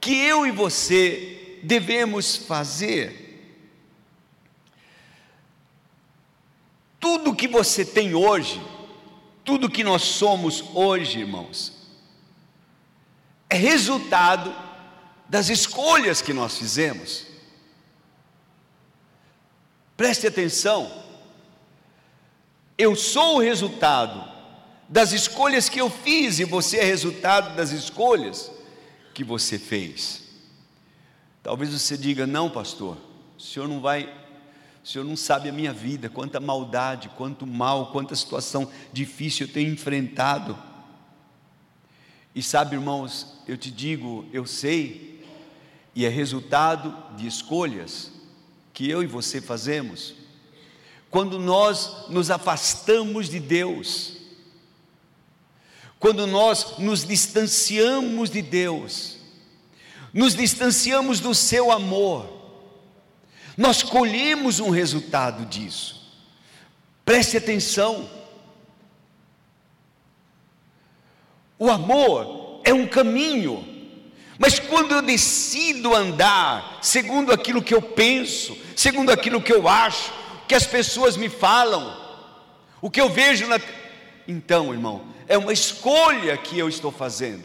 que 0.00 0.14
eu 0.14 0.46
e 0.46 0.50
você 0.50 1.60
devemos 1.62 2.36
fazer. 2.36 3.22
Tudo 6.98 7.34
que 7.34 7.48
você 7.48 7.84
tem 7.84 8.14
hoje, 8.14 8.60
tudo 9.44 9.70
que 9.70 9.82
nós 9.82 10.02
somos 10.02 10.62
hoje, 10.74 11.20
irmãos, 11.20 11.72
é 13.50 13.56
resultado 13.56 14.54
das 15.28 15.48
escolhas 15.48 16.22
que 16.22 16.32
nós 16.32 16.58
fizemos. 16.58 17.26
Preste 19.96 20.26
atenção, 20.26 21.01
eu 22.76 22.96
sou 22.96 23.36
o 23.36 23.40
resultado 23.40 24.32
das 24.88 25.12
escolhas 25.12 25.68
que 25.68 25.80
eu 25.80 25.88
fiz 25.88 26.38
e 26.38 26.44
você 26.44 26.78
é 26.78 26.84
resultado 26.84 27.56
das 27.56 27.70
escolhas 27.70 28.50
que 29.14 29.24
você 29.24 29.58
fez. 29.58 30.22
Talvez 31.42 31.72
você 31.72 31.96
diga: 31.96 32.26
não, 32.26 32.50
pastor, 32.50 32.96
o 33.36 33.40
senhor 33.40 33.68
não 33.68 33.80
vai, 33.80 34.12
o 34.82 34.86
senhor 34.86 35.04
não 35.04 35.16
sabe 35.16 35.48
a 35.48 35.52
minha 35.52 35.72
vida, 35.72 36.08
quanta 36.08 36.38
maldade, 36.40 37.08
quanto 37.16 37.46
mal, 37.46 37.90
quanta 37.90 38.14
situação 38.14 38.70
difícil 38.92 39.46
eu 39.46 39.52
tenho 39.52 39.72
enfrentado. 39.72 40.56
E 42.34 42.42
sabe, 42.42 42.76
irmãos, 42.76 43.38
eu 43.46 43.58
te 43.58 43.70
digo, 43.70 44.26
eu 44.32 44.46
sei, 44.46 45.22
e 45.94 46.06
é 46.06 46.08
resultado 46.08 46.96
de 47.16 47.26
escolhas 47.26 48.10
que 48.72 48.88
eu 48.88 49.02
e 49.02 49.06
você 49.06 49.40
fazemos. 49.40 50.21
Quando 51.12 51.38
nós 51.38 52.08
nos 52.08 52.30
afastamos 52.30 53.28
de 53.28 53.38
Deus, 53.38 54.14
quando 56.00 56.26
nós 56.26 56.78
nos 56.78 57.04
distanciamos 57.04 58.30
de 58.30 58.40
Deus, 58.40 59.18
nos 60.10 60.34
distanciamos 60.34 61.20
do 61.20 61.34
seu 61.34 61.70
amor, 61.70 62.26
nós 63.58 63.82
colhemos 63.82 64.58
um 64.58 64.70
resultado 64.70 65.44
disso. 65.44 66.14
Preste 67.04 67.36
atenção. 67.36 68.08
O 71.58 71.70
amor 71.70 72.62
é 72.64 72.72
um 72.72 72.86
caminho, 72.86 73.62
mas 74.38 74.58
quando 74.58 74.92
eu 74.92 75.02
decido 75.02 75.94
andar 75.94 76.78
segundo 76.80 77.30
aquilo 77.30 77.62
que 77.62 77.74
eu 77.74 77.82
penso, 77.82 78.56
segundo 78.74 79.10
aquilo 79.10 79.42
que 79.42 79.52
eu 79.52 79.68
acho, 79.68 80.21
que 80.48 80.54
as 80.54 80.66
pessoas 80.66 81.16
me 81.16 81.28
falam, 81.28 81.96
o 82.80 82.90
que 82.90 83.00
eu 83.00 83.08
vejo 83.08 83.46
na. 83.46 83.60
Então, 84.26 84.72
irmão, 84.72 85.04
é 85.28 85.38
uma 85.38 85.52
escolha 85.52 86.36
que 86.36 86.58
eu 86.58 86.68
estou 86.68 86.92
fazendo. 86.92 87.44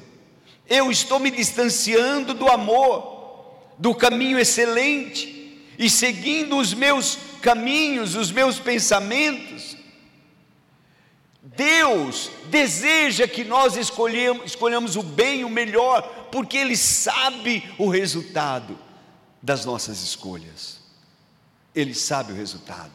Eu 0.67 0.91
estou 0.91 1.19
me 1.19 1.31
distanciando 1.31 2.33
do 2.33 2.47
amor, 2.49 3.55
do 3.77 3.95
caminho 3.95 4.37
excelente, 4.37 5.63
e 5.79 5.89
seguindo 5.89 6.57
os 6.57 6.73
meus 6.73 7.17
caminhos, 7.41 8.15
os 8.15 8.31
meus 8.31 8.59
pensamentos. 8.59 9.77
Deus 11.41 12.29
deseja 12.47 13.27
que 13.27 13.43
nós 13.43 13.77
escolhamos 13.77 14.95
o 14.95 15.03
bem, 15.03 15.45
o 15.45 15.49
melhor, 15.49 16.27
porque 16.31 16.57
Ele 16.57 16.75
sabe 16.75 17.63
o 17.77 17.87
resultado 17.87 18.77
das 19.41 19.63
nossas 19.63 20.01
escolhas. 20.01 20.76
Ele 21.77 21.93
sabe 21.93 22.33
o 22.33 22.35
resultado. 22.35 22.91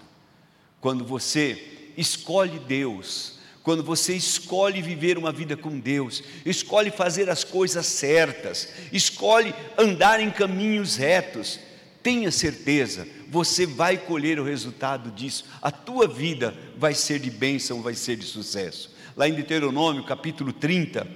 Quando 0.80 1.04
você 1.04 1.92
escolhe 1.96 2.58
Deus, 2.58 3.38
quando 3.62 3.84
você 3.84 4.16
escolhe 4.16 4.82
viver 4.82 5.16
uma 5.16 5.30
vida 5.30 5.56
com 5.56 5.78
Deus, 5.78 6.20
escolhe 6.44 6.90
fazer 6.90 7.30
as 7.30 7.44
coisas 7.44 7.86
certas, 7.86 8.70
escolhe 8.92 9.54
andar 9.78 10.18
em 10.18 10.32
caminhos 10.32 10.96
retos, 10.96 11.60
tenha 12.02 12.32
certeza, 12.32 13.06
você 13.28 13.64
vai 13.64 13.96
colher 13.96 14.40
o 14.40 14.44
resultado 14.44 15.12
disso. 15.12 15.44
A 15.62 15.70
tua 15.70 16.08
vida 16.08 16.52
vai 16.76 16.92
ser 16.92 17.20
de 17.20 17.30
bênção, 17.30 17.82
vai 17.82 17.94
ser 17.94 18.16
de 18.16 18.24
sucesso. 18.24 18.92
Lá 19.16 19.28
em 19.28 19.34
Deuteronômio, 19.34 20.02
capítulo 20.02 20.52
30, 20.52 21.06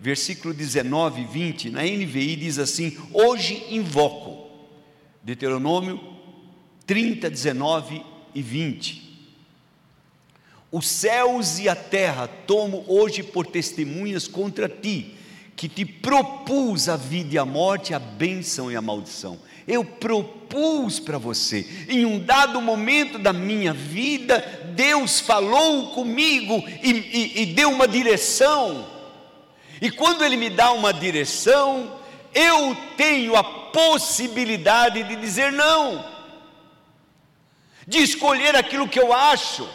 versículo 0.00 0.52
19 0.52 1.22
e 1.22 1.24
20, 1.24 1.70
na 1.70 1.84
NVI 1.84 2.34
diz 2.34 2.58
assim: 2.58 2.98
Hoje 3.12 3.64
invoco. 3.70 4.50
Deuteronômio 5.22 6.11
30, 6.86 7.30
19 7.30 8.02
e 8.34 8.42
20. 8.42 9.02
Os 10.70 10.86
céus 10.86 11.58
e 11.58 11.68
a 11.68 11.76
terra 11.76 12.26
tomo 12.26 12.84
hoje 12.88 13.22
por 13.22 13.46
testemunhas 13.46 14.26
contra 14.26 14.68
ti, 14.68 15.14
que 15.54 15.68
te 15.68 15.84
propus 15.84 16.88
a 16.88 16.96
vida 16.96 17.34
e 17.34 17.38
a 17.38 17.44
morte, 17.44 17.92
a 17.92 17.98
bênção 17.98 18.72
e 18.72 18.76
a 18.76 18.80
maldição. 18.80 19.38
Eu 19.68 19.84
propus 19.84 20.98
para 20.98 21.18
você, 21.18 21.66
em 21.88 22.06
um 22.06 22.18
dado 22.18 22.60
momento 22.60 23.18
da 23.18 23.32
minha 23.32 23.72
vida, 23.72 24.40
Deus 24.74 25.20
falou 25.20 25.88
comigo 25.88 26.64
e, 26.82 26.90
e, 26.90 27.42
e 27.42 27.46
deu 27.46 27.70
uma 27.70 27.86
direção. 27.86 28.88
E 29.80 29.90
quando 29.90 30.24
Ele 30.24 30.36
me 30.36 30.48
dá 30.48 30.72
uma 30.72 30.92
direção, 30.92 31.98
eu 32.34 32.74
tenho 32.96 33.36
a 33.36 33.44
possibilidade 33.44 35.02
de 35.02 35.16
dizer 35.16 35.52
não. 35.52 36.21
De 37.86 37.98
escolher 37.98 38.54
aquilo 38.56 38.88
que 38.88 39.00
eu 39.00 39.12
acho, 39.12 39.68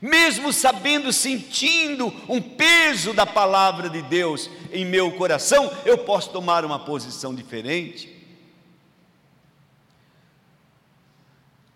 mesmo 0.00 0.52
sabendo, 0.52 1.12
sentindo 1.12 2.12
um 2.28 2.40
peso 2.40 3.12
da 3.12 3.26
palavra 3.26 3.90
de 3.90 4.00
Deus 4.02 4.48
em 4.72 4.84
meu 4.84 5.12
coração, 5.12 5.70
eu 5.84 5.98
posso 5.98 6.30
tomar 6.30 6.64
uma 6.64 6.78
posição 6.78 7.34
diferente. 7.34 8.16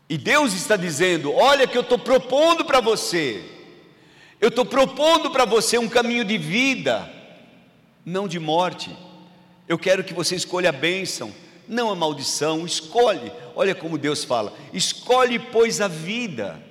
E 0.09 0.19
Deus 0.19 0.53
está 0.53 0.77
dizendo: 0.77 1.33
olha, 1.33 1.67
que 1.67 1.77
eu 1.77 1.83
estou 1.83 1.99
propondo 1.99 2.65
para 2.65 2.81
você, 2.81 3.43
eu 4.41 4.49
estou 4.49 4.65
propondo 4.65 5.31
para 5.31 5.45
você 5.45 5.79
um 5.79 5.89
caminho 5.89 6.25
de 6.25 6.37
vida, 6.37 7.11
não 8.05 8.29
de 8.29 8.39
morte. 8.39 8.95
Eu 9.67 9.79
quero 9.79 10.05
que 10.05 10.13
você 10.13 10.37
escolha 10.37 10.69
a 10.69 10.73
bênção, 10.73 11.33
não 11.69 11.91
a 11.91 11.95
maldição. 11.95 12.65
Escolhe, 12.65 13.33
olha 13.55 13.75
como 13.75 13.99
Deus 13.99 14.25
fala: 14.25 14.53
escolhe, 14.73 15.39
pois, 15.39 15.81
a 15.81 15.89
vida, 15.89 16.63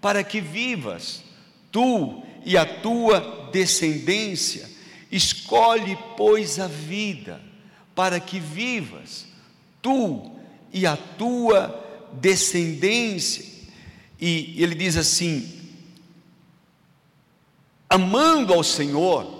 para 0.00 0.22
que 0.24 0.40
vivas, 0.40 1.22
tu 1.70 2.22
e 2.44 2.56
a 2.56 2.64
tua 2.64 3.48
descendência. 3.52 4.68
Escolhe, 5.10 5.96
pois, 6.16 6.58
a 6.58 6.66
vida, 6.66 7.40
para 7.94 8.20
que 8.20 8.38
vivas, 8.38 9.26
tu 9.80 10.32
e 10.72 10.86
a 10.86 10.96
tua 10.96 12.08
descendência. 12.12 13.44
E 14.20 14.54
ele 14.62 14.74
diz 14.74 14.96
assim: 14.96 15.58
amando 17.88 18.52
ao 18.52 18.62
Senhor, 18.62 19.37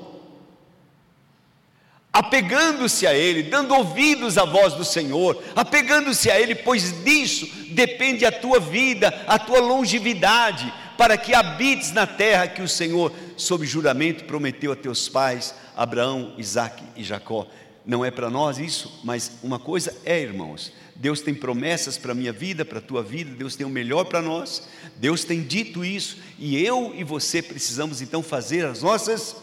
apegando-se 2.19 3.07
a 3.07 3.15
Ele, 3.15 3.45
dando 3.45 3.73
ouvidos 3.73 4.37
à 4.37 4.45
voz 4.45 4.75
do 4.75 4.85
Senhor, 4.85 5.41
apegando-se 5.55 6.29
a 6.29 6.41
Ele, 6.41 6.53
pois 6.53 7.05
disso 7.05 7.47
depende 7.71 8.27
a 8.27 8.33
tua 8.33 8.59
vida, 8.59 9.25
a 9.29 9.39
tua 9.39 9.61
longevidade, 9.61 10.75
para 10.97 11.17
que 11.17 11.33
habites 11.33 11.93
na 11.93 12.09
terra 12.09 12.49
que 12.49 12.61
o 12.61 12.67
Senhor, 12.67 13.13
sob 13.37 13.65
juramento, 13.65 14.25
prometeu 14.25 14.73
a 14.73 14.77
teus 14.77 15.09
pais, 15.09 15.55
Abraão, 15.77 16.35
Isaque 16.37 16.83
e 16.97 17.05
Jacó. 17.05 17.47
Não 17.87 18.05
é 18.05 18.11
para 18.11 18.29
nós 18.29 18.59
isso, 18.59 19.01
mas 19.05 19.31
uma 19.41 19.61
coisa 19.61 19.97
é, 20.05 20.21
irmãos, 20.21 20.73
Deus 20.97 21.21
tem 21.21 21.33
promessas 21.33 21.97
para 21.97 22.11
a 22.11 22.17
minha 22.17 22.33
vida, 22.33 22.65
para 22.65 22.81
a 22.81 22.83
tua 22.83 23.01
vida, 23.01 23.31
Deus 23.31 23.55
tem 23.55 23.65
o 23.65 23.71
melhor 23.71 24.07
para 24.07 24.21
nós, 24.21 24.69
Deus 24.97 25.23
tem 25.23 25.41
dito 25.41 25.85
isso, 25.85 26.17
e 26.37 26.61
eu 26.61 26.93
e 26.97 27.05
você 27.05 27.41
precisamos 27.41 28.03
então 28.03 28.25
fazer 28.25 28.67
as 28.67 28.83
nossas 28.83 29.37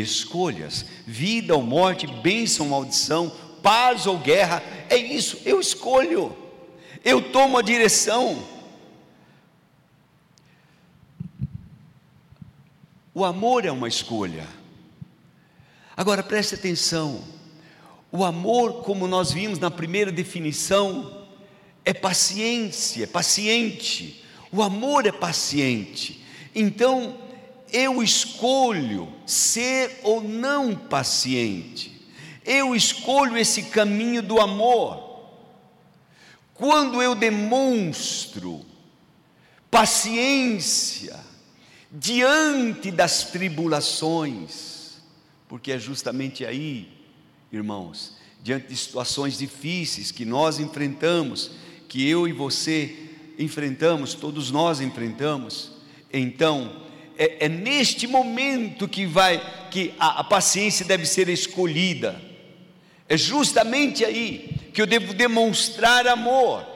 escolhas: 0.00 0.86
vida 1.06 1.54
ou 1.54 1.62
morte, 1.62 2.06
bênção 2.06 2.66
ou 2.66 2.72
maldição, 2.72 3.30
paz 3.62 4.06
ou 4.06 4.18
guerra, 4.18 4.62
é 4.88 4.96
isso, 4.96 5.38
eu 5.44 5.60
escolho, 5.60 6.36
eu 7.04 7.30
tomo 7.30 7.58
a 7.58 7.62
direção. 7.62 8.50
O 13.14 13.24
amor 13.24 13.66
é 13.66 13.70
uma 13.70 13.88
escolha. 13.88 14.46
Agora 15.94 16.22
preste 16.22 16.54
atenção, 16.54 17.22
o 18.10 18.24
amor, 18.24 18.82
como 18.82 19.06
nós 19.06 19.32
vimos 19.32 19.58
na 19.58 19.70
primeira 19.70 20.10
definição, 20.10 21.26
é 21.84 21.92
paciência, 21.92 23.04
é 23.04 23.06
paciente. 23.06 24.22
O 24.50 24.62
amor 24.62 25.06
é 25.06 25.12
paciente. 25.12 26.22
Então, 26.54 27.16
eu 27.72 28.02
escolho 28.02 29.12
ser 29.26 30.00
ou 30.02 30.20
não 30.22 30.74
paciente. 30.74 32.00
Eu 32.44 32.74
escolho 32.74 33.36
esse 33.36 33.64
caminho 33.64 34.22
do 34.22 34.40
amor. 34.40 35.10
Quando 36.54 37.02
eu 37.02 37.14
demonstro 37.14 38.64
paciência 39.70 41.18
diante 41.90 42.90
das 42.90 43.24
tribulações, 43.24 44.98
porque 45.48 45.72
é 45.72 45.78
justamente 45.78 46.44
aí 46.44 47.02
irmãos, 47.52 48.16
diante 48.42 48.68
de 48.68 48.76
situações 48.76 49.38
difíceis 49.38 50.10
que 50.10 50.24
nós 50.24 50.58
enfrentamos, 50.58 51.50
que 51.86 52.08
eu 52.08 52.26
e 52.26 52.32
você 52.32 53.10
enfrentamos, 53.38 54.14
todos 54.14 54.50
nós 54.50 54.80
enfrentamos, 54.80 55.72
então 56.12 56.82
é, 57.16 57.46
é 57.46 57.48
neste 57.48 58.06
momento 58.06 58.88
que 58.88 59.06
vai 59.06 59.68
que 59.70 59.94
a, 59.98 60.20
a 60.20 60.24
paciência 60.24 60.84
deve 60.84 61.06
ser 61.06 61.28
escolhida. 61.28 62.20
É 63.08 63.16
justamente 63.16 64.04
aí 64.04 64.70
que 64.72 64.80
eu 64.80 64.86
devo 64.86 65.12
demonstrar 65.12 66.06
amor. 66.06 66.66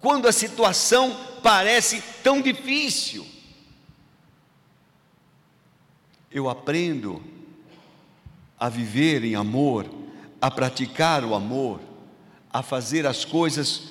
Quando 0.00 0.28
a 0.28 0.32
situação 0.32 1.16
parece 1.42 2.02
tão 2.22 2.40
difícil, 2.40 3.26
eu 6.30 6.48
aprendo 6.48 7.22
a 8.58 8.68
viver 8.68 9.24
em 9.24 9.34
amor, 9.34 9.86
a 10.40 10.50
praticar 10.50 11.24
o 11.24 11.34
amor, 11.34 11.80
a 12.52 12.62
fazer 12.62 13.06
as 13.06 13.24
coisas 13.24 13.82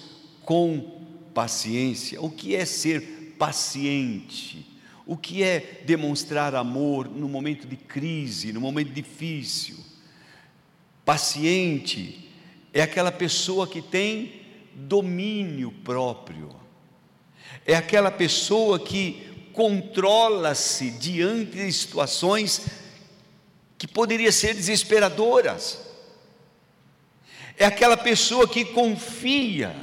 com 0.44 1.02
paciência. 1.34 2.22
O 2.22 2.30
que 2.30 2.56
é 2.56 2.66
ser 2.66 3.36
paciente? 3.40 4.67
O 5.08 5.16
que 5.16 5.42
é 5.42 5.82
demonstrar 5.86 6.54
amor 6.54 7.08
no 7.10 7.30
momento 7.30 7.66
de 7.66 7.78
crise, 7.78 8.52
no 8.52 8.60
momento 8.60 8.92
difícil? 8.92 9.78
Paciente 11.06 12.30
é 12.74 12.82
aquela 12.82 13.10
pessoa 13.10 13.66
que 13.66 13.82
tem 13.82 14.42
domínio 14.76 15.72
próprio, 15.72 16.54
é 17.66 17.74
aquela 17.74 18.12
pessoa 18.12 18.78
que 18.78 19.50
controla-se 19.54 20.92
diante 20.92 21.52
de 21.52 21.72
situações 21.72 22.68
que 23.78 23.88
poderia 23.88 24.32
ser 24.32 24.54
desesperadoras. 24.54 25.88
É 27.58 27.66
aquela 27.66 27.96
pessoa 27.96 28.46
que 28.46 28.66
confia, 28.66 29.74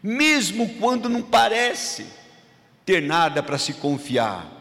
mesmo 0.00 0.68
quando 0.78 1.08
não 1.08 1.20
parece 1.20 2.15
ter 2.86 3.02
nada 3.02 3.42
para 3.42 3.58
se 3.58 3.74
confiar. 3.74 4.52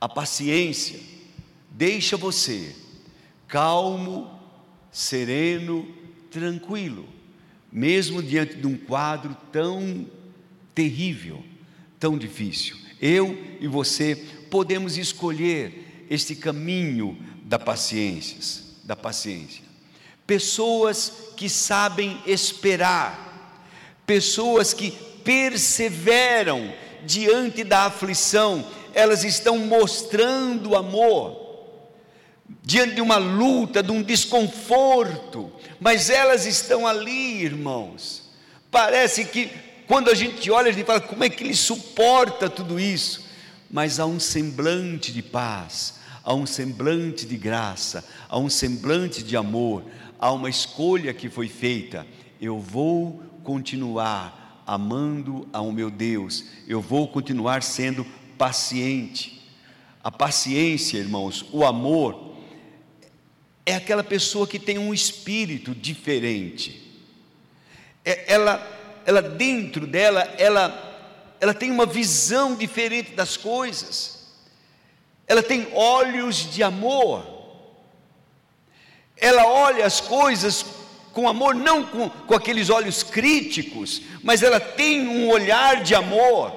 A 0.00 0.08
paciência 0.08 1.00
deixa 1.70 2.16
você 2.16 2.74
calmo, 3.48 4.30
sereno, 4.90 5.86
tranquilo, 6.30 7.06
mesmo 7.70 8.22
diante 8.22 8.54
de 8.54 8.66
um 8.66 8.78
quadro 8.78 9.36
tão 9.52 10.06
terrível, 10.74 11.44
tão 12.00 12.16
difícil. 12.16 12.78
Eu 13.00 13.36
e 13.60 13.66
você 13.66 14.16
podemos 14.50 14.96
escolher 14.96 16.06
este 16.08 16.34
caminho 16.34 17.18
da 17.44 17.58
paciência, 17.58 18.62
da 18.84 18.96
paciência. 18.96 19.64
Pessoas 20.26 21.12
que 21.36 21.48
sabem 21.48 22.18
esperar, 22.26 23.60
pessoas 24.06 24.72
que 24.72 25.11
perseveram 25.24 26.72
diante 27.04 27.64
da 27.64 27.86
aflição, 27.86 28.64
elas 28.94 29.24
estão 29.24 29.58
mostrando 29.58 30.76
amor 30.76 31.42
diante 32.62 32.94
de 32.94 33.00
uma 33.00 33.16
luta, 33.16 33.82
de 33.82 33.90
um 33.90 34.02
desconforto, 34.02 35.50
mas 35.80 36.10
elas 36.10 36.46
estão 36.46 36.86
ali, 36.86 37.42
irmãos. 37.42 38.30
Parece 38.70 39.24
que 39.24 39.50
quando 39.86 40.10
a 40.10 40.14
gente 40.14 40.50
olha, 40.50 40.70
a 40.70 40.72
gente 40.72 40.86
fala: 40.86 41.00
como 41.00 41.24
é 41.24 41.28
que 41.28 41.42
ele 41.42 41.54
suporta 41.54 42.48
tudo 42.48 42.78
isso? 42.78 43.26
Mas 43.70 43.98
há 43.98 44.06
um 44.06 44.20
semblante 44.20 45.12
de 45.12 45.22
paz, 45.22 45.94
há 46.22 46.34
um 46.34 46.46
semblante 46.46 47.26
de 47.26 47.36
graça, 47.36 48.04
há 48.28 48.38
um 48.38 48.48
semblante 48.48 49.22
de 49.22 49.36
amor, 49.36 49.84
há 50.18 50.30
uma 50.30 50.50
escolha 50.50 51.12
que 51.12 51.28
foi 51.28 51.48
feita. 51.48 52.06
Eu 52.40 52.58
vou 52.58 53.22
continuar 53.42 54.41
amando 54.66 55.48
ao 55.52 55.72
meu 55.72 55.90
Deus, 55.90 56.44
eu 56.66 56.80
vou 56.80 57.08
continuar 57.08 57.62
sendo 57.62 58.04
paciente. 58.36 59.42
A 60.02 60.10
paciência, 60.10 60.98
irmãos, 60.98 61.44
o 61.52 61.64
amor, 61.64 62.34
é 63.64 63.74
aquela 63.74 64.02
pessoa 64.02 64.46
que 64.46 64.58
tem 64.58 64.78
um 64.78 64.92
espírito 64.92 65.74
diferente. 65.74 66.82
É, 68.04 68.32
ela, 68.32 69.00
ela 69.06 69.22
dentro 69.22 69.86
dela, 69.86 70.22
ela, 70.38 71.36
ela 71.40 71.54
tem 71.54 71.70
uma 71.70 71.86
visão 71.86 72.56
diferente 72.56 73.12
das 73.12 73.36
coisas 73.36 74.22
ela 75.32 75.42
tem 75.42 75.68
olhos 75.72 76.52
de 76.52 76.62
amor, 76.62 77.24
ela 79.16 79.46
olha 79.46 79.86
as 79.86 80.00
coisas 80.00 80.62
com 81.12 81.28
amor, 81.28 81.54
não 81.54 81.84
com, 81.84 82.08
com 82.08 82.34
aqueles 82.34 82.70
olhos 82.70 83.02
críticos, 83.02 84.02
mas 84.22 84.42
ela 84.42 84.58
tem 84.58 85.06
um 85.06 85.28
olhar 85.28 85.82
de 85.82 85.94
amor. 85.94 86.52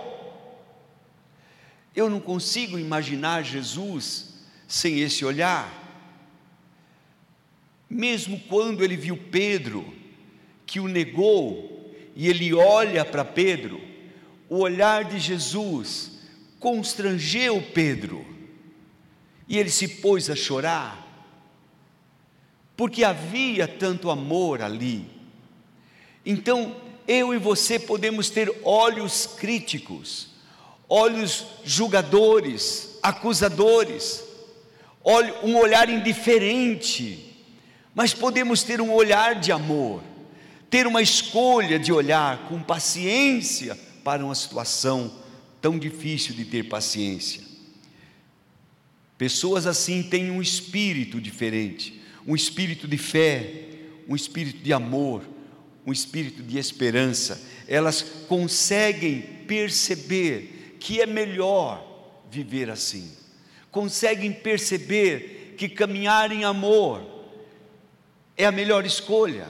Eu 1.95 2.09
não 2.09 2.19
consigo 2.19 2.79
imaginar 2.79 3.43
Jesus 3.43 4.33
sem 4.67 4.99
esse 4.99 5.23
olhar. 5.23 5.83
Mesmo 7.89 8.39
quando 8.49 8.83
ele 8.83 8.97
viu 8.97 9.15
Pedro, 9.15 9.93
que 10.65 10.79
o 10.79 10.87
negou, 10.87 11.93
e 12.15 12.27
ele 12.27 12.53
olha 12.53 13.05
para 13.05 13.23
Pedro, 13.23 13.79
o 14.49 14.59
olhar 14.59 15.03
de 15.03 15.19
Jesus 15.19 16.19
constrangeu 16.59 17.61
Pedro, 17.73 18.25
e 19.47 19.57
ele 19.57 19.69
se 19.69 19.87
pôs 19.87 20.29
a 20.29 20.35
chorar, 20.35 21.04
porque 22.75 23.03
havia 23.03 23.67
tanto 23.67 24.09
amor 24.09 24.61
ali. 24.61 25.05
Então, 26.25 26.75
eu 27.07 27.33
e 27.33 27.37
você 27.37 27.79
podemos 27.79 28.29
ter 28.29 28.51
olhos 28.63 29.27
críticos, 29.27 30.29
olhos 30.89 31.45
julgadores, 31.63 32.97
acusadores, 33.01 34.23
um 35.43 35.55
olhar 35.57 35.89
indiferente, 35.89 37.43
mas 37.93 38.13
podemos 38.13 38.63
ter 38.63 38.81
um 38.81 38.91
olhar 38.91 39.35
de 39.35 39.51
amor, 39.51 40.01
ter 40.69 40.87
uma 40.87 41.01
escolha 41.01 41.77
de 41.77 41.93
olhar 41.93 42.47
com 42.49 42.61
paciência 42.61 43.79
para 44.03 44.25
uma 44.25 44.35
situação 44.35 45.13
tão 45.61 45.77
difícil 45.77 46.33
de 46.33 46.45
ter 46.45 46.63
paciência. 46.63 47.43
Pessoas 49.17 49.65
assim 49.65 50.03
têm 50.03 50.29
um 50.29 50.41
espírito 50.41 51.21
diferente, 51.21 52.01
um 52.27 52.35
espírito 52.35 52.87
de 52.87 52.97
fé, 52.97 53.49
um 54.07 54.15
espírito 54.15 54.63
de 54.63 54.73
amor, 54.73 55.23
um 55.85 55.91
espírito 55.91 56.41
de 56.41 56.57
esperança. 56.57 57.41
Elas 57.67 58.01
conseguem 58.27 59.21
perceber 59.47 60.77
que 60.79 61.01
é 61.01 61.05
melhor 61.05 61.83
viver 62.29 62.69
assim 62.69 63.25
conseguem 63.75 64.31
perceber 64.31 65.55
que 65.57 65.67
caminhar 65.67 66.31
em 66.31 66.45
amor 66.45 67.03
é 68.37 68.45
a 68.45 68.51
melhor 68.51 68.85
escolha, 68.85 69.49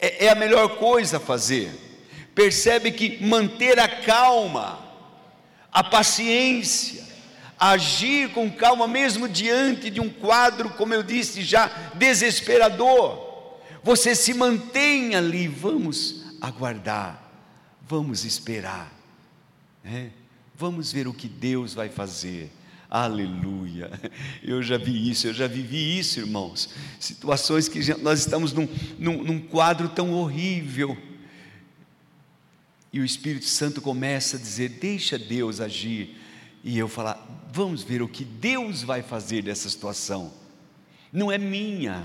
é, 0.00 0.26
é 0.26 0.30
a 0.30 0.34
melhor 0.34 0.78
coisa 0.78 1.18
a 1.18 1.20
fazer. 1.20 1.70
Percebe 2.34 2.90
que 2.90 3.24
manter 3.24 3.78
a 3.78 3.86
calma, 3.86 4.84
a 5.70 5.84
paciência, 5.84 7.04
agir 7.58 8.30
com 8.30 8.50
calma, 8.50 8.86
mesmo 8.86 9.28
diante 9.28 9.90
de 9.90 10.00
um 10.00 10.08
quadro, 10.10 10.70
como 10.70 10.94
eu 10.94 11.02
disse, 11.02 11.42
já 11.42 11.66
desesperador, 11.94 13.58
você 13.82 14.14
se 14.14 14.34
mantém 14.34 15.14
ali, 15.14 15.46
vamos 15.46 16.24
aguardar, 16.40 17.22
vamos 17.86 18.24
esperar, 18.24 18.92
né? 19.82 20.10
vamos 20.54 20.92
ver 20.92 21.06
o 21.06 21.14
que 21.14 21.28
Deus 21.28 21.74
vai 21.74 21.88
fazer. 21.88 22.50
Aleluia. 22.88 23.90
Eu 24.42 24.62
já 24.62 24.78
vi 24.78 25.10
isso, 25.10 25.26
eu 25.26 25.34
já 25.34 25.48
vivi 25.48 25.98
isso, 25.98 26.20
irmãos. 26.20 26.70
Situações 27.00 27.68
que 27.68 27.80
nós 28.00 28.20
estamos 28.20 28.52
num, 28.52 28.68
num, 28.98 29.24
num 29.24 29.40
quadro 29.40 29.88
tão 29.88 30.12
horrível. 30.12 30.96
E 32.92 33.00
o 33.00 33.04
Espírito 33.04 33.46
Santo 33.46 33.80
começa 33.80 34.36
a 34.36 34.40
dizer: 34.40 34.68
Deixa 34.68 35.18
Deus 35.18 35.60
agir. 35.60 36.16
E 36.64 36.76
eu 36.76 36.88
falar: 36.88 37.24
Vamos 37.52 37.84
ver 37.84 38.02
o 38.02 38.08
que 38.08 38.24
Deus 38.24 38.82
vai 38.82 39.02
fazer 39.02 39.42
dessa 39.42 39.70
situação. 39.70 40.32
Não 41.12 41.30
é 41.30 41.38
minha, 41.38 42.02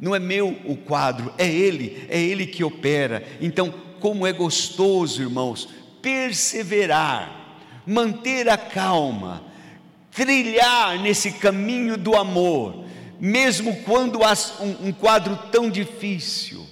não 0.00 0.14
é 0.14 0.18
meu 0.18 0.56
o 0.64 0.74
quadro, 0.74 1.34
é 1.36 1.46
Ele, 1.46 2.06
é 2.08 2.18
Ele 2.18 2.46
que 2.46 2.64
opera. 2.64 3.26
Então, 3.42 3.74
como 4.00 4.26
é 4.26 4.32
gostoso, 4.32 5.20
irmãos, 5.20 5.68
perseverar, 6.00 7.58
manter 7.84 8.48
a 8.48 8.56
calma 8.56 9.48
trilhar 10.18 11.00
nesse 11.00 11.30
caminho 11.30 11.96
do 11.96 12.16
amor, 12.16 12.84
mesmo 13.20 13.76
quando 13.82 14.24
há 14.24 14.34
um, 14.60 14.88
um 14.88 14.92
quadro 14.92 15.36
tão 15.52 15.70
difícil. 15.70 16.66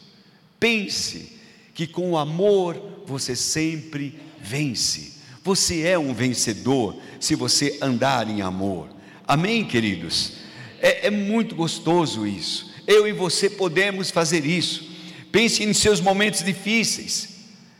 Pense 0.59 1.39
que 1.73 1.87
com 1.87 2.11
o 2.11 2.19
amor 2.19 3.03
você 3.07 3.37
sempre 3.37 4.19
vence. 4.41 5.15
Você 5.45 5.83
é 5.83 5.97
um 5.97 6.13
vencedor 6.13 6.97
se 7.27 7.35
você 7.35 7.79
andar 7.83 8.31
em 8.31 8.41
amor. 8.41 8.89
Amém, 9.27 9.65
queridos? 9.65 10.35
É, 10.81 11.09
é, 11.09 11.11
muito 11.11 11.57
gostoso 11.57 12.25
isso. 12.25 12.73
Eu 12.87 13.07
e 13.09 13.13
você 13.13 13.51
podemos 13.51 14.13
fazer 14.13 14.47
isso. 14.47 14.89
Pense 15.33 15.65
em 15.65 15.73
seus 15.75 16.01
momentos 16.01 16.45
difíceis 16.45 17.37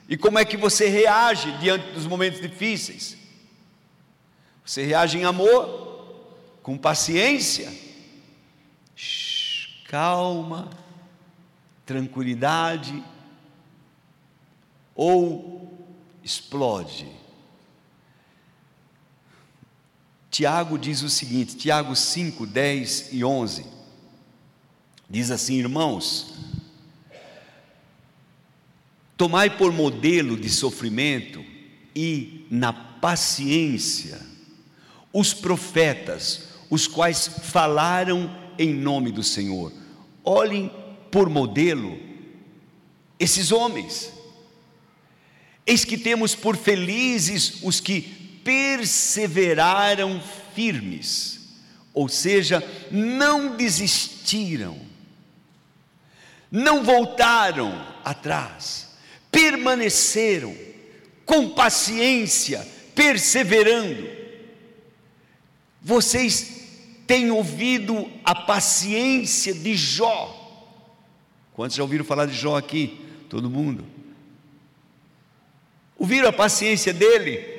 e 0.09 0.17
como 0.17 0.39
é 0.39 0.45
que 0.45 0.57
você 0.57 0.89
reage 0.89 1.53
diante 1.59 1.93
dos 1.93 2.07
momentos 2.07 2.41
difíceis. 2.41 3.17
Você 4.65 4.85
reage 4.85 5.17
em 5.17 5.25
amor, 5.25 6.27
com 6.61 6.77
paciência, 6.77 7.73
calma, 9.89 10.69
tranquilidade, 11.85 13.01
ou 14.93 15.87
explode. 16.25 17.07
Tiago 20.37 20.77
diz 20.77 21.03
o 21.03 21.09
seguinte, 21.09 21.57
Tiago 21.57 21.97
5, 21.97 22.47
10 22.47 23.09
e 23.13 23.25
11, 23.25 23.65
diz 25.09 25.31
assim: 25.31 25.55
irmãos, 25.55 26.35
tomai 29.17 29.57
por 29.57 29.73
modelo 29.73 30.37
de 30.37 30.51
sofrimento 30.51 31.43
e 31.95 32.47
na 32.51 32.71
paciência 32.71 34.21
os 35.11 35.33
profetas, 35.33 36.49
os 36.69 36.87
quais 36.87 37.27
falaram 37.27 38.31
em 38.59 38.75
nome 38.75 39.11
do 39.11 39.23
Senhor. 39.23 39.73
Olhem 40.23 40.71
por 41.11 41.31
modelo 41.31 41.99
esses 43.19 43.51
homens. 43.53 44.13
Eis 45.67 45.83
que 45.83 45.97
temos 45.97 46.35
por 46.35 46.59
felizes 46.59 47.63
os 47.63 47.81
que 47.81 48.26
perseveraram 48.47 50.23
firmes, 50.55 51.41
ou 51.93 52.09
seja, 52.09 52.63
não 52.93 53.57
desistiram, 53.57 54.79
não 56.49 56.85
voltaram 56.85 57.85
atrás, 58.05 58.97
permaneceram 59.33 60.57
com 61.25 61.49
paciência, 61.49 62.65
perseverando. 62.95 64.09
Vocês 65.83 66.69
têm 67.05 67.33
ouvido 67.33 68.09
a 68.25 68.33
paciência 68.33 69.53
de 69.53 69.75
Jó. 69.75 70.73
Quantos 71.53 71.77
já 71.77 71.83
ouviram 71.83 72.05
falar 72.05 72.27
de 72.27 72.35
Jó 72.35 72.57
aqui? 72.57 73.05
Todo 73.29 73.51
mundo. 73.51 73.85
Ouviram 75.99 76.29
a 76.29 76.33
paciência 76.33 76.95
dele? 76.95 77.56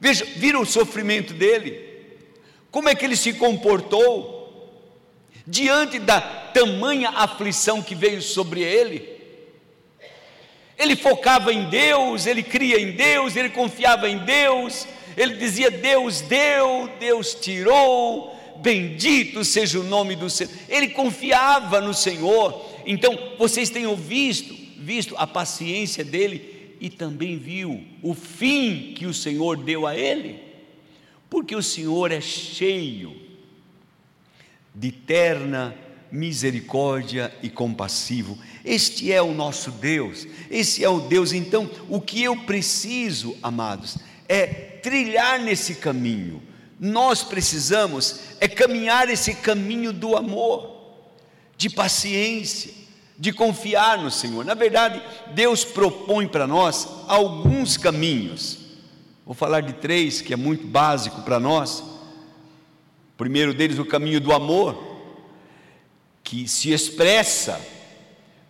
Veja, 0.00 0.24
viram 0.36 0.62
o 0.62 0.66
sofrimento 0.66 1.34
dele? 1.34 1.86
Como 2.70 2.88
é 2.88 2.94
que 2.94 3.04
ele 3.04 3.16
se 3.16 3.32
comportou 3.32 4.36
diante 5.46 5.98
da 5.98 6.20
tamanha 6.20 7.10
aflição 7.10 7.82
que 7.82 7.94
veio 7.94 8.22
sobre 8.22 8.62
ele? 8.62 9.18
Ele 10.78 10.94
focava 10.94 11.52
em 11.52 11.68
Deus, 11.68 12.26
ele 12.26 12.42
cria 12.42 12.80
em 12.80 12.92
Deus, 12.92 13.34
ele 13.34 13.48
confiava 13.48 14.08
em 14.08 14.18
Deus, 14.18 14.86
ele 15.16 15.34
dizia: 15.34 15.70
Deus 15.70 16.20
deu, 16.20 16.88
Deus 17.00 17.34
tirou, 17.34 18.36
bendito 18.58 19.44
seja 19.44 19.80
o 19.80 19.84
nome 19.84 20.14
do 20.14 20.30
Senhor. 20.30 20.52
Ele 20.68 20.88
confiava 20.88 21.80
no 21.80 21.92
Senhor. 21.92 22.64
Então, 22.86 23.18
vocês 23.36 23.70
tenham 23.70 23.96
visto, 23.96 24.54
visto 24.76 25.16
a 25.18 25.26
paciência 25.26 26.04
dele 26.04 26.57
e 26.80 26.88
também 26.88 27.38
viu 27.38 27.84
o 28.02 28.14
fim 28.14 28.92
que 28.94 29.06
o 29.06 29.14
Senhor 29.14 29.56
deu 29.56 29.86
a 29.86 29.96
ele, 29.96 30.40
porque 31.28 31.54
o 31.54 31.62
Senhor 31.62 32.12
é 32.12 32.20
cheio 32.20 33.14
de 34.74 34.92
terna 34.92 35.74
misericórdia 36.10 37.34
e 37.42 37.50
compassivo. 37.50 38.38
Este 38.64 39.12
é 39.12 39.20
o 39.20 39.34
nosso 39.34 39.70
Deus, 39.70 40.26
esse 40.50 40.84
é 40.84 40.88
o 40.88 41.00
Deus. 41.00 41.32
Então, 41.32 41.70
o 41.88 42.00
que 42.00 42.22
eu 42.22 42.36
preciso, 42.44 43.36
amados, 43.42 43.98
é 44.28 44.46
trilhar 44.46 45.40
nesse 45.40 45.76
caminho. 45.76 46.42
Nós 46.78 47.24
precisamos 47.24 48.20
é 48.40 48.46
caminhar 48.46 49.08
esse 49.08 49.34
caminho 49.34 49.92
do 49.92 50.16
amor, 50.16 50.78
de 51.56 51.68
paciência, 51.68 52.72
de 53.18 53.32
confiar 53.32 53.98
no 53.98 54.10
Senhor. 54.10 54.44
Na 54.44 54.54
verdade, 54.54 55.02
Deus 55.34 55.64
propõe 55.64 56.28
para 56.28 56.46
nós 56.46 56.86
alguns 57.08 57.76
caminhos. 57.76 58.58
Vou 59.26 59.34
falar 59.34 59.60
de 59.60 59.72
três 59.74 60.20
que 60.20 60.32
é 60.32 60.36
muito 60.36 60.66
básico 60.66 61.22
para 61.22 61.40
nós. 61.40 61.80
O 61.80 63.18
primeiro 63.18 63.52
deles, 63.52 63.78
o 63.78 63.84
caminho 63.84 64.20
do 64.20 64.32
amor, 64.32 64.86
que 66.22 66.46
se 66.46 66.70
expressa 66.70 67.60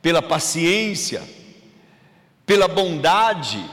pela 0.02 0.20
paciência, 0.20 1.22
pela 2.44 2.68
bondade, 2.68 3.64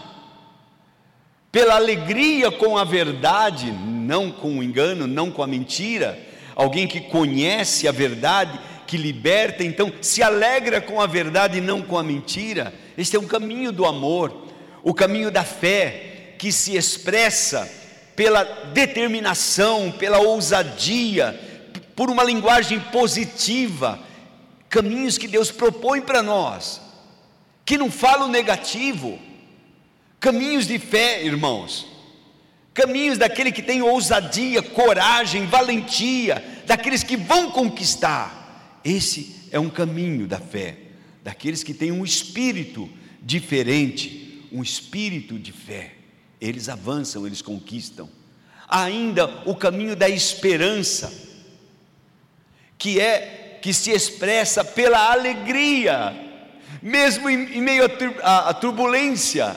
pela 1.51 1.75
alegria 1.75 2.51
com 2.51 2.77
a 2.77 2.83
verdade, 2.83 3.71
não 3.71 4.31
com 4.31 4.59
o 4.59 4.63
engano, 4.63 5.07
não 5.07 5.29
com 5.29 5.43
a 5.43 5.47
mentira, 5.47 6.19
alguém 6.55 6.87
que 6.87 7.01
conhece 7.01 7.87
a 7.87 7.91
verdade, 7.91 8.59
que 8.85 8.97
liberta, 8.97 9.63
então 9.63 9.91
se 10.01 10.21
alegra 10.21 10.79
com 10.79 11.01
a 11.01 11.07
verdade 11.07 11.57
e 11.57 11.61
não 11.61 11.81
com 11.81 11.97
a 11.97 12.03
mentira. 12.03 12.73
Este 12.97 13.15
é 13.15 13.19
um 13.19 13.27
caminho 13.27 13.71
do 13.71 13.85
amor, 13.85 14.45
o 14.83 14.93
caminho 14.93 15.31
da 15.31 15.43
fé, 15.43 16.33
que 16.37 16.51
se 16.51 16.75
expressa 16.75 17.69
pela 18.15 18.43
determinação, 18.73 19.91
pela 19.91 20.19
ousadia, 20.19 21.39
por 21.95 22.09
uma 22.09 22.23
linguagem 22.23 22.79
positiva, 22.79 23.99
caminhos 24.69 25.17
que 25.17 25.27
Deus 25.27 25.51
propõe 25.51 26.01
para 26.01 26.21
nós, 26.21 26.81
que 27.65 27.77
não 27.77 27.89
falam 27.89 28.27
negativo, 28.27 29.17
caminhos 30.19 30.67
de 30.67 30.77
fé, 30.77 31.23
irmãos, 31.23 31.87
caminhos 32.73 33.17
daquele 33.17 33.51
que 33.51 33.61
tem 33.61 33.81
ousadia, 33.81 34.61
coragem, 34.61 35.45
valentia, 35.45 36.43
daqueles 36.65 37.03
que 37.03 37.15
vão 37.15 37.49
conquistar. 37.49 38.44
Esse 38.85 39.35
é 39.51 39.59
um 39.59 39.69
caminho 39.69 40.27
da 40.27 40.39
fé, 40.39 40.77
daqueles 41.23 41.63
que 41.63 41.73
têm 41.73 41.91
um 41.91 42.05
espírito 42.05 42.87
diferente, 43.19 44.47
um 44.51 44.61
espírito 44.61 45.39
de 45.39 45.51
fé. 45.51 45.95
Eles 46.39 46.69
avançam, 46.69 47.25
eles 47.25 47.41
conquistam. 47.41 48.07
Ainda 48.69 49.25
o 49.47 49.55
caminho 49.55 49.95
da 49.95 50.07
esperança, 50.07 51.11
que 52.77 52.99
é 52.99 53.57
que 53.59 53.73
se 53.73 53.89
expressa 53.89 54.63
pela 54.63 55.11
alegria, 55.11 56.13
mesmo 56.79 57.27
em, 57.27 57.57
em 57.57 57.61
meio 57.61 57.85
à 58.21 58.53
turbulência, 58.53 59.55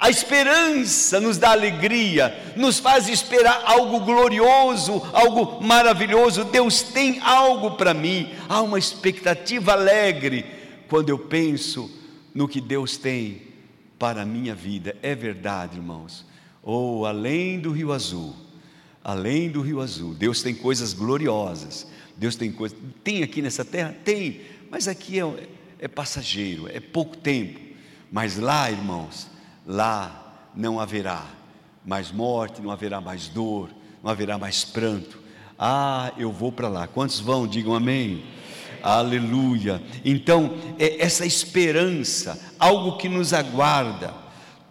a 0.00 0.08
esperança 0.08 1.20
nos 1.20 1.36
dá 1.36 1.50
alegria, 1.50 2.54
nos 2.56 2.78
faz 2.78 3.06
esperar 3.06 3.62
algo 3.66 4.00
glorioso, 4.00 5.02
algo 5.12 5.62
maravilhoso. 5.62 6.42
Deus 6.42 6.80
tem 6.80 7.20
algo 7.20 7.72
para 7.72 7.92
mim, 7.92 8.30
há 8.48 8.62
uma 8.62 8.78
expectativa 8.78 9.72
alegre 9.72 10.46
quando 10.88 11.10
eu 11.10 11.18
penso 11.18 11.90
no 12.34 12.48
que 12.48 12.62
Deus 12.62 12.96
tem 12.96 13.42
para 13.98 14.22
a 14.22 14.24
minha 14.24 14.54
vida. 14.54 14.96
É 15.02 15.14
verdade, 15.14 15.76
irmãos. 15.76 16.24
Ou 16.62 17.00
oh, 17.00 17.04
além 17.06 17.60
do 17.60 17.70
Rio 17.70 17.92
Azul, 17.92 18.34
além 19.04 19.50
do 19.50 19.60
Rio 19.60 19.82
Azul, 19.82 20.14
Deus 20.14 20.40
tem 20.40 20.54
coisas 20.54 20.94
gloriosas. 20.94 21.86
Deus 22.16 22.36
tem 22.36 22.50
coisas. 22.50 22.78
Tem 23.04 23.22
aqui 23.22 23.42
nessa 23.42 23.66
terra? 23.66 23.94
Tem, 24.02 24.40
mas 24.70 24.88
aqui 24.88 25.20
é, 25.20 25.48
é 25.78 25.88
passageiro, 25.88 26.68
é 26.68 26.80
pouco 26.80 27.18
tempo. 27.18 27.60
Mas 28.10 28.38
lá, 28.38 28.70
irmãos, 28.70 29.29
lá 29.70 30.50
não 30.54 30.80
haverá 30.80 31.24
mais 31.86 32.10
morte, 32.10 32.60
não 32.60 32.72
haverá 32.72 33.00
mais 33.00 33.28
dor, 33.28 33.70
não 34.02 34.10
haverá 34.10 34.36
mais 34.36 34.64
pranto. 34.64 35.18
Ah, 35.56 36.12
eu 36.18 36.32
vou 36.32 36.50
para 36.50 36.68
lá. 36.68 36.88
Quantos 36.88 37.20
vão? 37.20 37.46
Digam 37.46 37.74
amém. 37.74 38.24
Aleluia. 38.82 39.80
Então, 40.04 40.56
é 40.78 41.02
essa 41.04 41.24
esperança, 41.24 42.54
algo 42.58 42.96
que 42.96 43.08
nos 43.08 43.32
aguarda. 43.32 44.12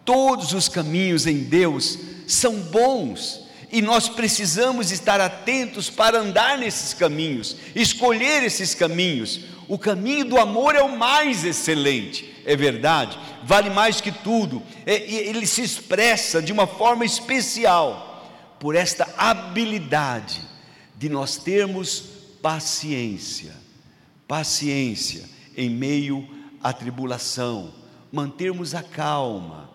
Todos 0.03 0.51
os 0.51 0.67
caminhos 0.67 1.25
em 1.25 1.43
Deus 1.43 1.97
são 2.27 2.55
bons 2.55 3.47
e 3.71 3.81
nós 3.81 4.09
precisamos 4.09 4.91
estar 4.91 5.21
atentos 5.21 5.89
para 5.89 6.19
andar 6.19 6.57
nesses 6.57 6.93
caminhos, 6.93 7.55
escolher 7.75 8.43
esses 8.43 8.73
caminhos. 8.73 9.41
O 9.67 9.77
caminho 9.77 10.25
do 10.25 10.39
amor 10.39 10.75
é 10.75 10.81
o 10.81 10.97
mais 10.97 11.45
excelente, 11.45 12.28
é 12.45 12.55
verdade, 12.55 13.17
vale 13.43 13.69
mais 13.69 14.01
que 14.01 14.11
tudo. 14.11 14.61
É, 14.85 14.95
ele 15.11 15.45
se 15.45 15.61
expressa 15.61 16.41
de 16.41 16.51
uma 16.51 16.67
forma 16.67 17.05
especial 17.05 18.57
por 18.59 18.75
esta 18.75 19.07
habilidade 19.17 20.41
de 20.97 21.09
nós 21.09 21.37
termos 21.37 21.99
paciência, 22.41 23.53
paciência 24.27 25.29
em 25.55 25.69
meio 25.69 26.27
à 26.61 26.73
tribulação, 26.73 27.73
mantermos 28.11 28.75
a 28.75 28.83
calma, 28.83 29.69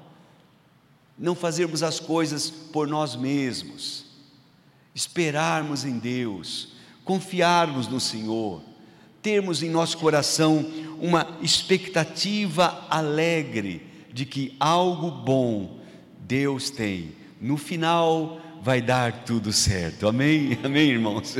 não 1.18 1.34
fazermos 1.34 1.82
as 1.82 2.00
coisas 2.00 2.50
por 2.50 2.86
nós 2.88 3.16
mesmos, 3.16 4.06
esperarmos 4.94 5.84
em 5.84 5.98
Deus, 5.98 6.74
confiarmos 7.04 7.86
no 7.86 8.00
Senhor 8.00 8.73
termos 9.24 9.62
em 9.62 9.70
nosso 9.70 9.96
coração 9.96 10.70
uma 11.00 11.38
expectativa 11.40 12.86
alegre 12.90 13.80
de 14.12 14.26
que 14.26 14.54
algo 14.60 15.10
bom 15.10 15.80
Deus 16.20 16.68
tem. 16.68 17.12
No 17.40 17.56
final 17.56 18.38
vai 18.62 18.82
dar 18.82 19.24
tudo 19.24 19.50
certo. 19.50 20.06
Amém? 20.06 20.58
Amém, 20.62 20.90
irmãos? 20.90 21.38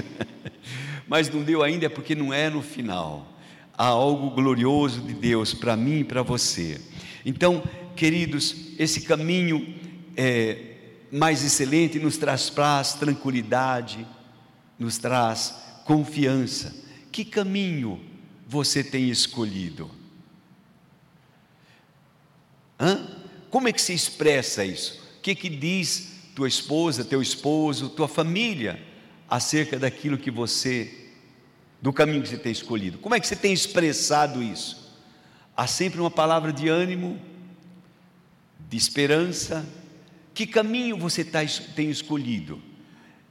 Mas 1.07 1.29
não 1.29 1.43
deu 1.43 1.63
ainda 1.63 1.91
porque 1.91 2.15
não 2.15 2.33
é 2.33 2.49
no 2.49 2.63
final. 2.63 3.29
Há 3.77 3.89
algo 3.89 4.31
glorioso 4.31 5.03
de 5.03 5.13
Deus 5.13 5.53
para 5.53 5.77
mim 5.77 6.01
e 6.01 6.05
para 6.05 6.23
você. 6.23 6.81
Então, 7.25 7.63
queridos, 7.95 8.73
esse 8.79 9.03
caminho 9.03 9.75
é 10.17 10.57
mais 11.13 11.45
excelente 11.45 11.99
nos 11.99 12.17
traz 12.17 12.49
paz, 12.49 12.95
tranquilidade, 12.95 14.07
nos 14.79 14.97
traz 14.97 15.55
confiança 15.85 16.84
que 17.15 17.25
caminho 17.25 18.01
você 18.45 18.83
tem 18.83 19.09
escolhido? 19.09 19.89
Hã? 22.79 23.07
Como 23.49 23.69
é 23.69 23.73
que 23.73 23.81
se 23.81 23.95
expressa 23.95 24.65
isso? 24.65 25.01
O 25.19 25.21
que, 25.21 25.33
que 25.37 25.49
diz 25.49 26.11
tua 26.35 26.49
esposa, 26.49 27.05
teu 27.05 27.23
esposo, 27.23 27.89
tua 27.91 28.09
família 28.09 28.85
acerca 29.31 29.79
daquilo 29.79 30.19
que 30.19 30.29
você, 30.29 31.13
do 31.81 31.93
caminho 31.93 32.21
que 32.21 32.31
você 32.31 32.37
tem 32.37 32.51
escolhido? 32.51 32.99
Como 32.99 33.15
é 33.15 33.21
que 33.21 33.29
você 33.29 33.37
tem 33.37 33.53
expressado 33.53 34.43
isso? 34.43 34.93
Há 35.57 35.69
sempre 35.69 36.01
uma 36.01 36.11
palavra 36.11 36.53
de 36.53 36.69
ânimo, 36.69 37.17
de 38.69 38.77
esperança. 38.77 39.65
Que 40.35 40.49
caminho 40.49 40.99
você 40.99 41.25
tá, 41.25 41.39
tem 41.77 41.89
escolhido? 41.91 42.61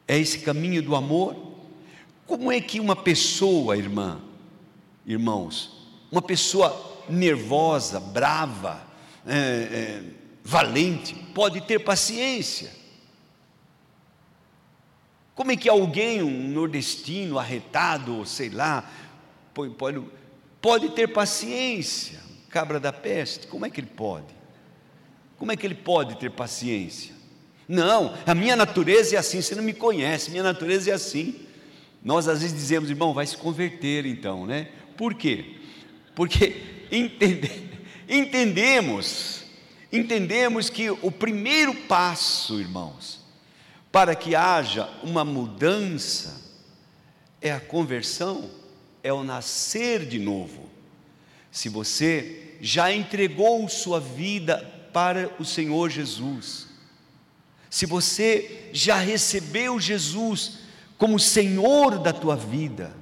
É 0.08 0.18
esse 0.18 0.40
caminho 0.40 0.82
do 0.82 0.96
amor? 0.96 1.53
Como 2.26 2.52
é 2.52 2.62
que 2.62 2.80
uma 2.80 2.96
pessoa, 2.96 3.78
irmã, 3.78 4.22
irmãos, 5.06 5.88
uma 6.12 6.22
pessoa 6.22 7.04
nervosa, 7.10 8.00
brava, 8.00 8.82
é, 9.26 9.38
é, 9.38 10.04
valente, 10.44 11.16
pode 11.34 11.62
ter 11.62 11.80
paciência? 11.80 12.72
Como 15.36 15.52
é 15.52 15.58
que 15.58 15.68
alguém, 15.68 16.22
um 16.22 16.48
nordestino 16.50 17.40
arretado, 17.40 18.26
sei 18.26 18.50
lá, 18.50 18.90
pode, 19.54 20.04
pode 20.62 20.90
ter 20.90 21.08
paciência? 21.08 22.22
Cabra 22.50 22.80
da 22.80 22.94
peste, 22.94 23.48
como 23.48 23.66
é 23.66 23.70
que 23.70 23.80
ele 23.80 23.88
pode? 23.88 24.28
Como 25.38 25.52
é 25.52 25.58
que 25.58 25.66
ele 25.66 25.76
pode 25.76 26.16
ter 26.18 26.30
paciência? 26.30 27.16
Não, 27.68 28.14
a 28.26 28.36
minha 28.36 28.56
natureza 28.56 29.16
é 29.16 29.20
assim, 29.20 29.42
você 29.42 29.56
não 29.56 29.64
me 29.64 29.74
conhece, 29.74 30.30
minha 30.30 30.44
natureza 30.44 30.92
é 30.92 30.94
assim. 30.94 31.36
Nós 32.04 32.28
às 32.28 32.42
vezes 32.42 32.56
dizemos, 32.56 32.90
irmão, 32.90 33.14
vai 33.14 33.26
se 33.26 33.38
converter 33.38 34.06
então, 34.06 34.46
né? 34.46 34.68
Por 34.98 35.14
quê? 35.14 35.58
Porque 36.14 36.62
entende, 36.92 37.70
entendemos, 38.10 39.46
entendemos 39.92 40.70
que 40.70 40.90
o 40.90 41.12
primeiro 41.12 41.74
passo, 41.74 42.60
irmãos, 42.60 43.22
para 43.92 44.16
que 44.16 44.36
haja 44.36 44.90
uma 45.02 45.24
mudança, 45.24 46.42
é 47.42 47.52
a 47.52 47.60
conversão, 47.60 48.50
é 49.02 49.14
o 49.14 49.24
nascer 49.24 50.06
de 50.06 50.20
novo. 50.20 50.70
Se 51.52 51.70
você 51.70 52.56
já 52.60 52.92
entregou 52.92 53.68
sua 53.70 54.00
vida 54.00 54.58
para 54.92 55.30
o 55.40 55.46
Senhor 55.46 55.90
Jesus, 55.90 56.68
se 57.70 57.86
você 57.86 58.70
já 58.72 58.98
recebeu 58.98 59.80
Jesus 59.80 60.63
como 60.98 61.20
Senhor 61.20 62.00
da 62.00 62.14
tua 62.14 62.36
vida. 62.36 62.96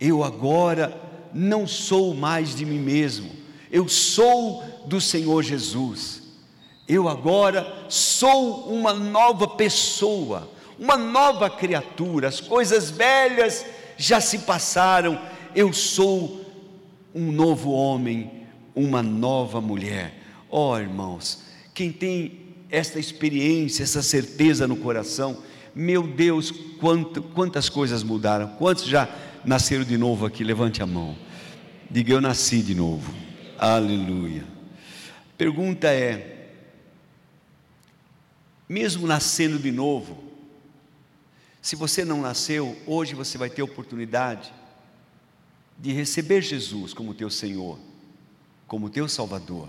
Eu 0.00 0.22
agora 0.22 0.98
não 1.32 1.66
sou 1.66 2.14
mais 2.14 2.54
de 2.54 2.64
mim 2.64 2.78
mesmo, 2.78 3.30
eu 3.70 3.88
sou 3.88 4.62
do 4.86 5.00
Senhor 5.00 5.42
Jesus. 5.42 6.22
Eu 6.88 7.06
agora 7.06 7.84
sou 7.90 8.72
uma 8.72 8.94
nova 8.94 9.46
pessoa, 9.46 10.50
uma 10.78 10.96
nova 10.96 11.50
criatura. 11.50 12.28
As 12.28 12.40
coisas 12.40 12.88
velhas 12.88 13.66
já 13.98 14.22
se 14.22 14.38
passaram. 14.38 15.20
Eu 15.54 15.70
sou 15.70 16.40
um 17.14 17.30
novo 17.30 17.72
homem, 17.72 18.46
uma 18.74 19.02
nova 19.02 19.60
mulher. 19.60 20.14
Ó 20.50 20.72
oh, 20.72 20.78
irmãos, 20.78 21.42
quem 21.74 21.92
tem 21.92 22.40
esta 22.70 22.98
experiência, 22.98 23.82
essa 23.82 24.02
certeza 24.02 24.66
no 24.66 24.76
coração, 24.76 25.42
meu 25.74 26.06
Deus, 26.06 26.50
quanto, 26.50 27.22
quantas 27.22 27.68
coisas 27.68 28.02
mudaram. 28.02 28.48
Quantos 28.56 28.84
já 28.84 29.08
nasceram 29.44 29.84
de 29.84 29.96
novo 29.96 30.26
aqui? 30.26 30.42
Levante 30.42 30.82
a 30.82 30.86
mão. 30.86 31.16
Diga 31.90 32.12
eu 32.12 32.20
nasci 32.20 32.62
de 32.62 32.74
novo. 32.74 33.12
Aleluia. 33.58 34.44
Pergunta 35.36 35.88
é: 35.88 36.50
mesmo 38.68 39.06
nascendo 39.06 39.58
de 39.58 39.70
novo, 39.70 40.28
Se 41.60 41.76
você 41.76 42.04
não 42.04 42.22
nasceu, 42.22 42.78
hoje 42.86 43.14
você 43.14 43.36
vai 43.36 43.50
ter 43.50 43.62
oportunidade 43.62 44.52
de 45.78 45.92
receber 45.92 46.40
Jesus 46.40 46.94
como 46.94 47.12
teu 47.12 47.28
Senhor, 47.28 47.78
como 48.66 48.88
teu 48.88 49.08
Salvador. 49.08 49.68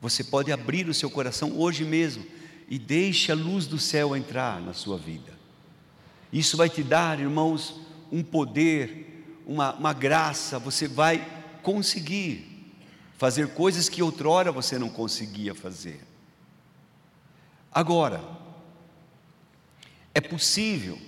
Você 0.00 0.24
pode 0.24 0.52
abrir 0.52 0.88
o 0.88 0.94
seu 0.94 1.10
coração 1.10 1.58
hoje 1.58 1.84
mesmo 1.84 2.24
e 2.68 2.78
deixe 2.78 3.30
a 3.30 3.34
luz 3.34 3.66
do 3.66 3.78
céu 3.78 4.16
entrar 4.16 4.60
na 4.60 4.72
sua 4.72 4.98
vida. 4.98 5.32
Isso 6.32 6.56
vai 6.56 6.68
te 6.68 6.82
dar, 6.82 7.20
irmãos, 7.20 7.80
um 8.10 8.22
poder, 8.22 9.42
uma, 9.46 9.72
uma 9.74 9.92
graça, 9.92 10.58
você 10.58 10.88
vai 10.88 11.26
conseguir 11.62 12.74
fazer 13.16 13.54
coisas 13.54 13.88
que 13.88 14.02
outrora 14.02 14.52
você 14.52 14.78
não 14.78 14.88
conseguia 14.88 15.54
fazer. 15.54 16.00
Agora, 17.72 18.22
é 20.14 20.20
possível 20.20 20.98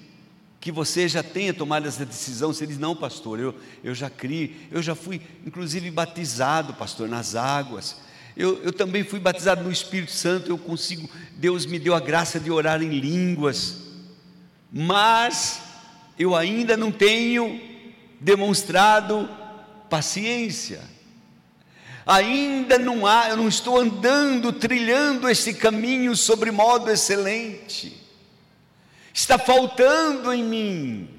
que 0.61 0.73
você 0.73 1.09
já 1.09 1.23
tenha 1.23 1.55
tomado 1.55 1.87
essa 1.87 2.05
decisão, 2.05 2.53
você 2.53 2.67
diz, 2.67 2.79
não 2.79 2.95
pastor, 2.95 3.39
eu, 3.39 3.55
eu 3.83 3.95
já 3.95 4.11
criei, 4.11 4.69
eu 4.71 4.83
já 4.83 4.95
fui 4.95 5.21
inclusive 5.47 5.91
batizado, 5.91 6.75
pastor, 6.75 7.09
nas 7.09 7.35
águas, 7.35 7.97
eu, 8.39 8.63
eu 8.63 8.73
também 8.73 9.03
fui 9.03 9.19
batizado 9.19 9.65
no 9.65 9.73
Espírito 9.73 10.13
Santo, 10.13 10.49
eu 10.49 10.57
consigo, 10.57 11.11
Deus 11.33 11.67
me 11.67 11.77
deu 11.77 11.93
a 11.93 11.99
graça 11.99 12.39
de 12.39 12.53
orar 12.53 12.81
em 12.81 13.01
línguas, 13.01 13.79
mas 14.73 15.61
eu 16.17 16.37
ainda 16.37 16.77
não 16.77 16.93
tenho 16.93 17.61
demonstrado 18.21 19.29
paciência. 19.91 20.81
Ainda 22.07 22.79
não 22.79 23.05
há, 23.05 23.29
eu 23.29 23.37
não 23.37 23.49
estou 23.49 23.77
andando, 23.77 24.53
trilhando 24.53 25.29
esse 25.29 25.53
caminho 25.53 26.15
sobre 26.15 26.53
modo 26.53 26.93
excelente. 26.93 27.93
Está 29.13 29.37
faltando 29.37 30.33
em 30.33 30.45
mim. 30.45 31.11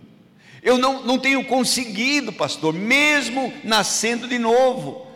Eu 0.64 0.78
não, 0.78 1.04
não 1.04 1.20
tenho 1.20 1.44
conseguido, 1.44 2.32
pastor, 2.32 2.74
mesmo 2.74 3.54
nascendo 3.62 4.26
de 4.26 4.40
novo. 4.40 5.09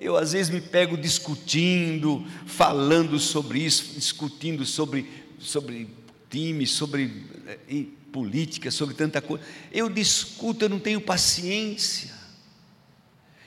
Eu 0.00 0.16
às 0.16 0.32
vezes 0.32 0.50
me 0.50 0.60
pego 0.60 0.96
discutindo, 0.96 2.24
falando 2.46 3.18
sobre 3.18 3.60
isso, 3.60 3.94
discutindo 3.94 4.64
sobre, 4.64 5.08
sobre 5.38 5.88
time, 6.28 6.66
sobre 6.66 7.24
eh, 7.68 7.84
política, 8.12 8.70
sobre 8.70 8.94
tanta 8.94 9.20
coisa. 9.22 9.44
Eu 9.72 9.88
discuto, 9.88 10.64
eu 10.64 10.68
não 10.68 10.78
tenho 10.78 11.00
paciência. 11.00 12.10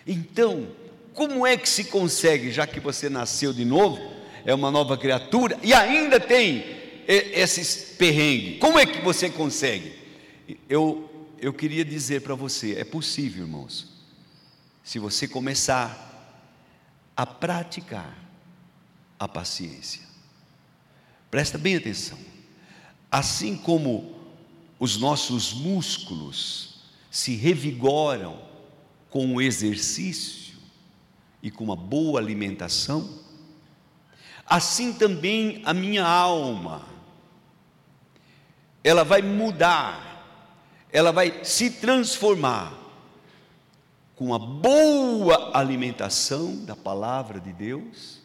Então, 0.06 0.68
como 1.14 1.46
é 1.46 1.58
que 1.58 1.70
se 1.70 1.86
consegue, 1.86 2.52
já 2.52 2.66
que 2.66 2.80
você 2.80 3.10
nasceu 3.10 3.54
de 3.54 3.66
novo, 3.66 4.00
é 4.46 4.54
uma 4.54 4.72
nova 4.72 4.98
criatura 4.98 5.60
e 5.62 5.74
ainda 5.74 6.20
tem 6.20 6.66
esses 7.08 7.96
perrengues? 7.98 8.60
Como 8.60 8.80
é 8.80 8.86
que 8.86 9.02
você 9.02 9.30
consegue? 9.30 9.94
Eu, 10.68 11.10
eu 11.40 11.54
queria 11.54 11.86
dizer 11.86 12.22
para 12.22 12.34
você: 12.36 12.74
é 12.74 12.84
possível, 12.84 13.44
irmãos, 13.44 13.88
se 14.84 14.98
você 14.98 15.28
começar 15.28 16.09
a 17.20 17.26
praticar 17.26 18.18
a 19.20 19.28
paciência. 19.28 20.04
Presta 21.30 21.58
bem 21.58 21.76
atenção. 21.76 22.18
Assim 23.12 23.58
como 23.58 24.16
os 24.80 24.96
nossos 24.96 25.54
músculos 25.54 26.80
se 27.12 27.36
revigoram 27.36 28.42
com 29.10 29.36
o 29.36 29.42
exercício 29.42 30.60
e 31.44 31.52
com 31.52 31.66
uma 31.66 31.76
boa 31.76 32.22
alimentação, 32.22 33.20
assim 34.46 34.94
também 34.94 35.62
a 35.66 35.74
minha 35.74 36.08
alma, 36.08 36.88
ela 38.82 39.04
vai 39.04 39.22
mudar, 39.22 40.26
ela 40.90 41.12
vai 41.12 41.44
se 41.44 41.70
transformar 41.70 42.79
com 44.20 44.36
a 44.36 44.38
boa 44.38 45.58
alimentação 45.58 46.64
da 46.64 46.76
palavra 46.76 47.40
de 47.40 47.52
Deus 47.52 48.22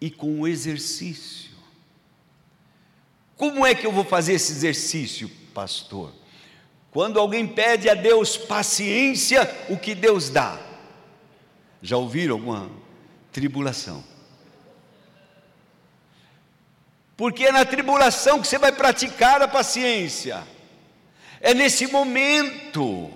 e 0.00 0.08
com 0.08 0.42
o 0.42 0.46
exercício 0.46 1.56
como 3.36 3.66
é 3.66 3.74
que 3.74 3.86
eu 3.86 3.92
vou 3.92 4.04
fazer 4.04 4.32
esse 4.32 4.50
exercício, 4.50 5.30
pastor? 5.52 6.12
Quando 6.90 7.20
alguém 7.20 7.46
pede 7.46 7.88
a 7.88 7.94
Deus 7.94 8.36
paciência, 8.36 9.48
o 9.68 9.76
que 9.76 9.94
Deus 9.94 10.30
dá? 10.30 10.58
Já 11.82 11.98
ouviram 11.98 12.36
alguma 12.36 12.70
tribulação? 13.30 14.02
Porque 17.14 17.44
é 17.44 17.52
na 17.52 17.66
tribulação 17.66 18.40
que 18.40 18.48
você 18.48 18.58
vai 18.58 18.72
praticar 18.72 19.42
a 19.42 19.48
paciência. 19.48 20.42
É 21.38 21.52
nesse 21.52 21.86
momento, 21.86 23.10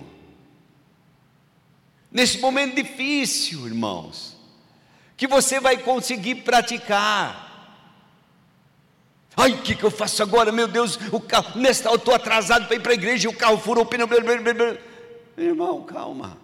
nesse 2.11 2.39
momento 2.39 2.75
difícil, 2.75 3.65
irmãos, 3.65 4.35
que 5.15 5.27
você 5.27 5.59
vai 5.59 5.77
conseguir 5.77 6.35
praticar. 6.35 7.49
Ai, 9.37 9.53
o 9.53 9.61
que, 9.61 9.75
que 9.75 9.83
eu 9.83 9.91
faço 9.91 10.21
agora? 10.21 10.51
Meu 10.51 10.67
Deus, 10.67 10.97
o 11.11 11.19
carro, 11.19 11.59
nesta 11.59 11.89
eu 11.89 11.95
estou 11.95 12.13
atrasado 12.13 12.67
para 12.67 12.75
ir 12.75 12.81
para 12.81 12.91
a 12.91 12.95
igreja 12.95 13.29
o 13.29 13.35
carro 13.35 13.57
furou 13.57 13.83
o 13.83 13.87
pneu. 13.87 14.07
Irmão, 15.37 15.83
calma. 15.83 16.37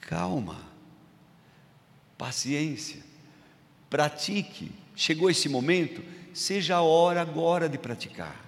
Calma. 0.00 0.56
Paciência. 2.18 3.00
Pratique. 3.88 4.72
Chegou 4.96 5.30
esse 5.30 5.48
momento, 5.48 6.02
seja 6.34 6.76
a 6.76 6.82
hora 6.82 7.22
agora 7.22 7.68
de 7.68 7.78
praticar. 7.78 8.44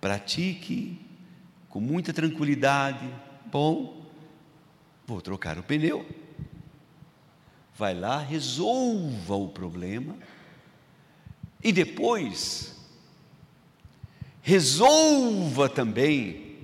Pratique 0.00 1.00
com 1.70 1.80
muita 1.80 2.12
tranquilidade. 2.12 3.08
Bom, 3.46 4.04
vou 5.06 5.22
trocar 5.22 5.58
o 5.58 5.62
pneu 5.62 6.06
vai 7.80 7.94
lá, 7.94 8.18
resolva 8.18 9.34
o 9.36 9.48
problema 9.48 10.14
e 11.64 11.72
depois 11.72 12.76
resolva 14.42 15.66
também 15.66 16.58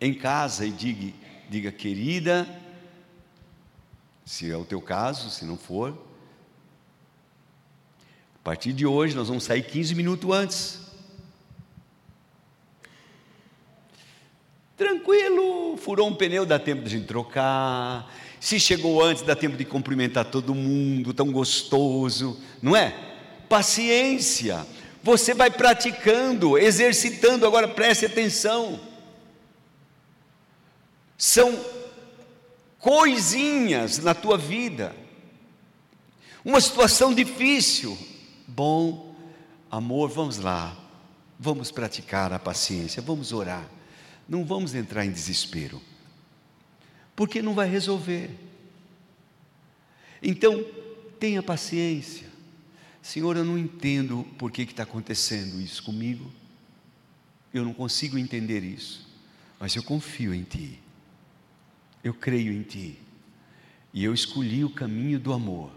em 0.00 0.12
casa 0.12 0.66
e 0.66 0.72
diga, 0.72 1.16
diga 1.48 1.70
querida, 1.70 2.48
se 4.24 4.50
é 4.50 4.56
o 4.56 4.64
teu 4.64 4.82
caso, 4.82 5.30
se 5.30 5.44
não 5.44 5.56
for, 5.56 5.96
a 8.34 8.38
partir 8.42 8.72
de 8.72 8.84
hoje 8.84 9.14
nós 9.14 9.28
vamos 9.28 9.44
sair 9.44 9.62
15 9.62 9.94
minutos 9.94 10.28
antes. 10.28 10.81
Tranquilo, 14.76 15.76
furou 15.76 16.08
um 16.08 16.14
pneu, 16.14 16.46
dá 16.46 16.58
tempo 16.58 16.88
de 16.88 17.00
trocar, 17.00 18.12
se 18.40 18.58
chegou 18.58 19.02
antes, 19.02 19.22
dá 19.22 19.36
tempo 19.36 19.56
de 19.56 19.64
cumprimentar 19.64 20.24
todo 20.24 20.54
mundo, 20.54 21.14
tão 21.14 21.30
gostoso, 21.30 22.40
não 22.60 22.74
é? 22.76 22.92
Paciência. 23.48 24.66
Você 25.02 25.34
vai 25.34 25.50
praticando, 25.50 26.58
exercitando, 26.58 27.46
agora 27.46 27.68
preste 27.68 28.06
atenção. 28.06 28.80
São 31.16 31.64
coisinhas 32.78 33.98
na 33.98 34.14
tua 34.14 34.36
vida. 34.36 34.94
Uma 36.44 36.60
situação 36.60 37.14
difícil. 37.14 37.96
Bom, 38.48 39.14
amor, 39.70 40.08
vamos 40.08 40.38
lá. 40.38 40.76
Vamos 41.38 41.70
praticar 41.70 42.32
a 42.32 42.38
paciência, 42.38 43.00
vamos 43.00 43.32
orar. 43.32 43.68
Não 44.32 44.46
vamos 44.46 44.74
entrar 44.74 45.04
em 45.04 45.12
desespero 45.12 45.78
porque 47.14 47.42
não 47.42 47.52
vai 47.52 47.68
resolver. 47.68 48.30
Então, 50.22 50.64
tenha 51.20 51.42
paciência. 51.42 52.26
Senhor, 53.02 53.36
eu 53.36 53.44
não 53.44 53.58
entendo 53.58 54.26
por 54.38 54.50
que 54.50 54.62
está 54.62 54.84
acontecendo 54.84 55.60
isso 55.60 55.82
comigo. 55.82 56.32
Eu 57.52 57.62
não 57.62 57.74
consigo 57.74 58.16
entender 58.16 58.64
isso. 58.64 59.06
Mas 59.60 59.76
eu 59.76 59.82
confio 59.82 60.32
em 60.32 60.44
Ti. 60.44 60.80
Eu 62.02 62.14
creio 62.14 62.54
em 62.54 62.62
Ti. 62.62 62.98
E 63.92 64.02
eu 64.02 64.14
escolhi 64.14 64.64
o 64.64 64.70
caminho 64.70 65.20
do 65.20 65.34
amor. 65.34 65.70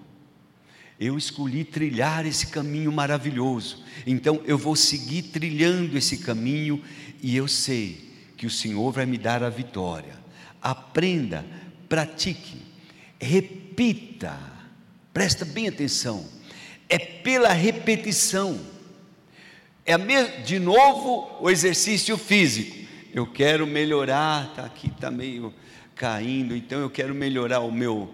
Eu 0.98 1.18
escolhi 1.18 1.66
trilhar 1.66 2.26
esse 2.26 2.48
caminho 2.48 2.90
maravilhoso. 2.90 3.84
Então 4.08 4.42
eu 4.46 4.58
vou 4.58 4.78
seguir 4.78 5.24
trilhando 5.24 5.98
esse 5.98 6.20
caminho 6.20 6.82
e 7.22 7.36
eu 7.36 7.50
sei 7.50 8.06
que 8.38 8.46
o 8.46 8.50
Senhor 8.50 8.92
vai 8.92 9.06
me 9.06 9.18
dar 9.18 9.44
a 9.44 9.50
vitória 9.50 10.26
aprenda, 10.66 11.46
pratique, 11.88 12.58
repita, 13.22 14.36
presta 15.14 15.46
bem 15.46 15.68
atenção, 15.68 16.28
é 16.90 16.98
pela 16.98 17.54
repetição, 17.54 18.60
é 19.86 19.96
de 20.42 20.58
novo 20.58 21.38
o 21.40 21.52
exercício 21.52 22.18
físico. 22.18 22.84
Eu 23.14 23.28
quero 23.28 23.68
melhorar, 23.68 24.56
tá 24.56 24.66
aqui 24.66 24.88
está 24.88 25.12
meio 25.12 25.54
caindo, 25.94 26.56
então 26.56 26.80
eu 26.80 26.90
quero 26.90 27.14
melhorar 27.14 27.60
o 27.60 27.72
meu, 27.72 28.12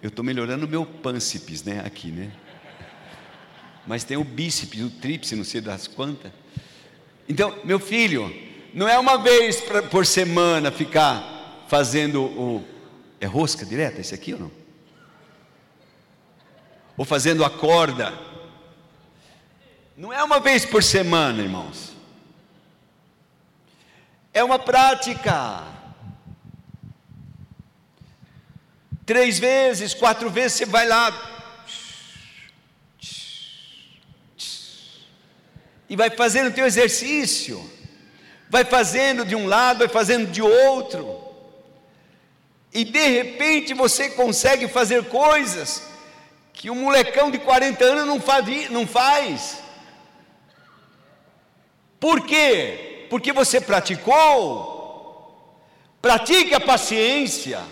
eu 0.00 0.08
estou 0.08 0.24
melhorando 0.24 0.66
o 0.66 0.68
meu 0.68 0.86
pâncipes, 0.86 1.64
né? 1.64 1.82
Aqui, 1.84 2.12
né? 2.12 2.30
mas 3.84 4.04
tem 4.04 4.16
o 4.16 4.22
bíceps, 4.22 4.80
o 4.80 4.88
tríceps, 4.88 5.32
não 5.32 5.44
sei 5.44 5.60
das 5.60 5.88
quantas. 5.88 6.30
Então, 7.28 7.58
meu 7.64 7.80
filho, 7.80 8.32
não 8.72 8.88
é 8.88 8.98
uma 8.98 9.18
vez 9.18 9.60
pra, 9.60 9.82
por 9.82 10.06
semana 10.06 10.70
ficar 10.70 11.64
fazendo 11.68 12.22
o. 12.22 12.64
É 13.20 13.26
rosca 13.26 13.64
direta 13.64 14.00
esse 14.00 14.14
aqui 14.14 14.34
ou 14.34 14.40
não? 14.40 14.50
Ou 16.96 17.04
fazendo 17.04 17.44
a 17.44 17.50
corda. 17.50 18.12
Não 19.96 20.12
é 20.12 20.22
uma 20.22 20.40
vez 20.40 20.64
por 20.64 20.82
semana, 20.82 21.42
irmãos. 21.42 21.92
É 24.32 24.42
uma 24.42 24.58
prática. 24.58 25.62
Três 29.04 29.38
vezes, 29.38 29.94
quatro 29.94 30.30
vezes 30.30 30.58
você 30.58 30.66
vai 30.66 30.86
lá, 30.86 31.32
e 35.92 35.96
vai 35.96 36.08
fazendo 36.08 36.48
o 36.48 36.52
teu 36.54 36.64
exercício, 36.64 37.70
vai 38.52 38.66
fazendo 38.66 39.24
de 39.24 39.34
um 39.34 39.46
lado, 39.46 39.78
vai 39.78 39.88
fazendo 39.88 40.30
de 40.30 40.42
outro, 40.42 41.18
e 42.70 42.84
de 42.84 43.08
repente 43.08 43.72
você 43.72 44.10
consegue 44.10 44.68
fazer 44.68 45.08
coisas 45.08 45.88
que 46.52 46.70
um 46.70 46.74
molecão 46.74 47.30
de 47.30 47.38
40 47.38 47.82
anos 47.82 48.06
não 48.06 48.20
faz. 48.20 48.70
Não 48.70 48.86
faz. 48.86 49.62
Por 51.98 52.26
quê? 52.26 53.06
Porque 53.08 53.32
você 53.32 53.58
praticou. 53.58 55.58
Pratique 56.02 56.54
a 56.54 56.60
paciência. 56.60 57.62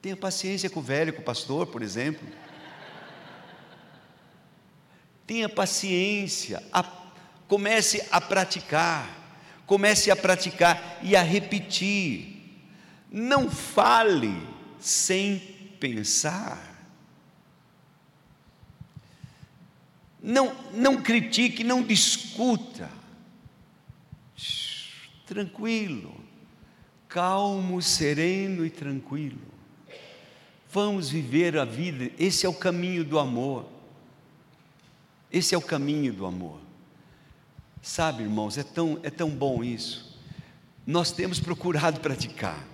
Tenha 0.00 0.16
paciência 0.16 0.70
com 0.70 0.78
o 0.78 0.82
velho, 0.82 1.12
com 1.12 1.22
o 1.22 1.24
pastor, 1.24 1.66
por 1.66 1.82
exemplo. 1.82 2.26
Tenha 5.26 5.48
paciência, 5.48 6.62
a, 6.72 6.84
comece 7.48 8.06
a 8.12 8.20
praticar, 8.20 9.19
comece 9.70 10.10
a 10.10 10.16
praticar 10.16 10.98
e 11.00 11.14
a 11.14 11.22
repetir. 11.22 12.26
Não 13.08 13.48
fale 13.48 14.34
sem 14.80 15.38
pensar. 15.78 16.60
Não, 20.20 20.56
não 20.72 21.00
critique, 21.00 21.62
não 21.62 21.84
discuta. 21.84 22.90
Tranquilo, 25.24 26.20
calmo, 27.06 27.80
sereno 27.80 28.66
e 28.66 28.70
tranquilo. 28.70 29.38
Vamos 30.68 31.10
viver 31.10 31.56
a 31.56 31.64
vida, 31.64 32.10
esse 32.18 32.44
é 32.44 32.48
o 32.48 32.54
caminho 32.54 33.04
do 33.04 33.20
amor. 33.20 33.68
Esse 35.30 35.54
é 35.54 35.58
o 35.58 35.62
caminho 35.62 36.12
do 36.12 36.26
amor. 36.26 36.69
Sabe, 37.82 38.22
irmãos, 38.22 38.58
é 38.58 38.62
tão, 38.62 39.00
é 39.02 39.10
tão 39.10 39.30
bom 39.30 39.64
isso. 39.64 40.18
Nós 40.86 41.12
temos 41.12 41.40
procurado 41.40 42.00
praticar. 42.00 42.66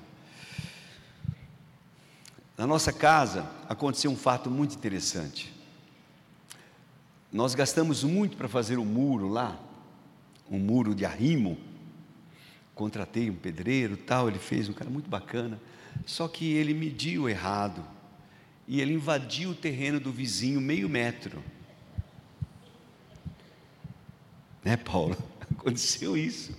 Na 2.57 2.67
nossa 2.67 2.93
casa 2.93 3.49
aconteceu 3.69 4.11
um 4.11 4.17
fato 4.17 4.51
muito 4.51 4.75
interessante. 4.75 5.53
Nós 7.33 7.55
gastamos 7.55 8.03
muito 8.03 8.37
para 8.37 8.49
fazer 8.49 8.79
um 8.79 8.85
muro 8.85 9.29
lá, 9.29 9.61
um 10.51 10.59
muro 10.59 10.95
de 10.95 11.05
arrimo. 11.05 11.59
Contratei 12.75 13.29
um 13.31 13.35
pedreiro, 13.35 13.97
tal, 13.97 14.29
ele 14.29 14.39
fez 14.39 14.69
um 14.69 14.73
cara 14.73 14.91
muito 14.91 15.09
bacana. 15.09 15.61
Só 16.07 16.29
que 16.29 16.53
ele 16.53 16.73
mediu 16.73 17.29
errado 17.29 17.85
e 18.67 18.81
ele 18.81 18.95
invadiu 18.95 19.51
o 19.51 19.55
terreno 19.55 20.01
do 20.01 20.11
vizinho 20.11 20.61
meio 20.61 20.89
metro. 20.89 21.43
Né, 24.67 24.77
Paulo? 24.77 25.17
Aconteceu 25.57 26.17
isso. 26.17 26.51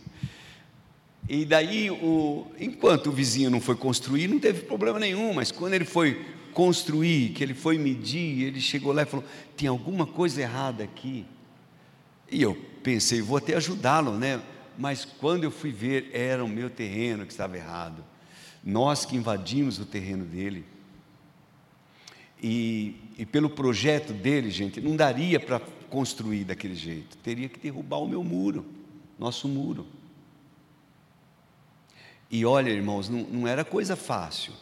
E 1.28 1.44
daí, 1.44 1.92
o, 1.92 2.48
enquanto 2.58 3.08
o 3.08 3.12
vizinho 3.12 3.50
não 3.50 3.60
foi 3.60 3.76
construir, 3.76 4.30
não 4.30 4.40
teve 4.40 4.62
problema 4.62 4.98
nenhum, 4.98 5.34
mas 5.34 5.52
quando 5.52 5.74
ele 5.74 5.84
foi 5.84 6.26
construir, 6.54 7.34
que 7.34 7.44
ele 7.44 7.54
foi 7.54 7.78
medir, 7.78 8.44
ele 8.44 8.62
chegou 8.62 8.94
lá 8.94 9.02
e 9.02 9.06
falou: 9.06 9.26
tem 9.58 9.68
alguma 9.68 10.08
coisa 10.08 10.42
errada 10.42 10.86
aqui. 10.86 11.26
E 12.32 12.42
eu 12.42 12.56
pensei, 12.82 13.22
vou 13.22 13.36
até 13.36 13.56
ajudá-lo, 13.56 14.18
né? 14.18 14.42
Mas 14.78 15.04
quando 15.04 15.44
eu 15.44 15.52
fui 15.52 15.74
ver, 15.74 16.10
era 16.14 16.46
o 16.46 16.48
meu 16.48 16.70
terreno 16.70 17.26
que 17.26 17.34
estava 17.34 17.58
errado. 17.58 18.06
Nós 18.64 19.04
que 19.04 19.18
invadimos 19.18 19.80
o 19.80 19.86
terreno 19.86 20.24
dele. 20.24 20.64
E, 22.42 22.96
e 23.18 23.26
pelo 23.26 23.50
projeto 23.50 24.14
dele, 24.14 24.50
gente, 24.50 24.80
não 24.80 24.96
daria 24.96 25.42
para 25.42 25.60
construir 25.90 26.44
daquele 26.44 26.76
jeito. 26.76 27.18
Teria 27.18 27.50
que 27.50 27.60
derrubar 27.60 27.98
o 27.98 28.08
meu 28.08 28.24
muro, 28.24 28.66
nosso 29.18 29.48
muro. 29.48 29.86
E 32.30 32.46
olha, 32.46 32.70
irmãos, 32.70 33.10
não, 33.10 33.20
não 33.24 33.48
era 33.48 33.64
coisa 33.64 33.96
fácil. 33.96 34.54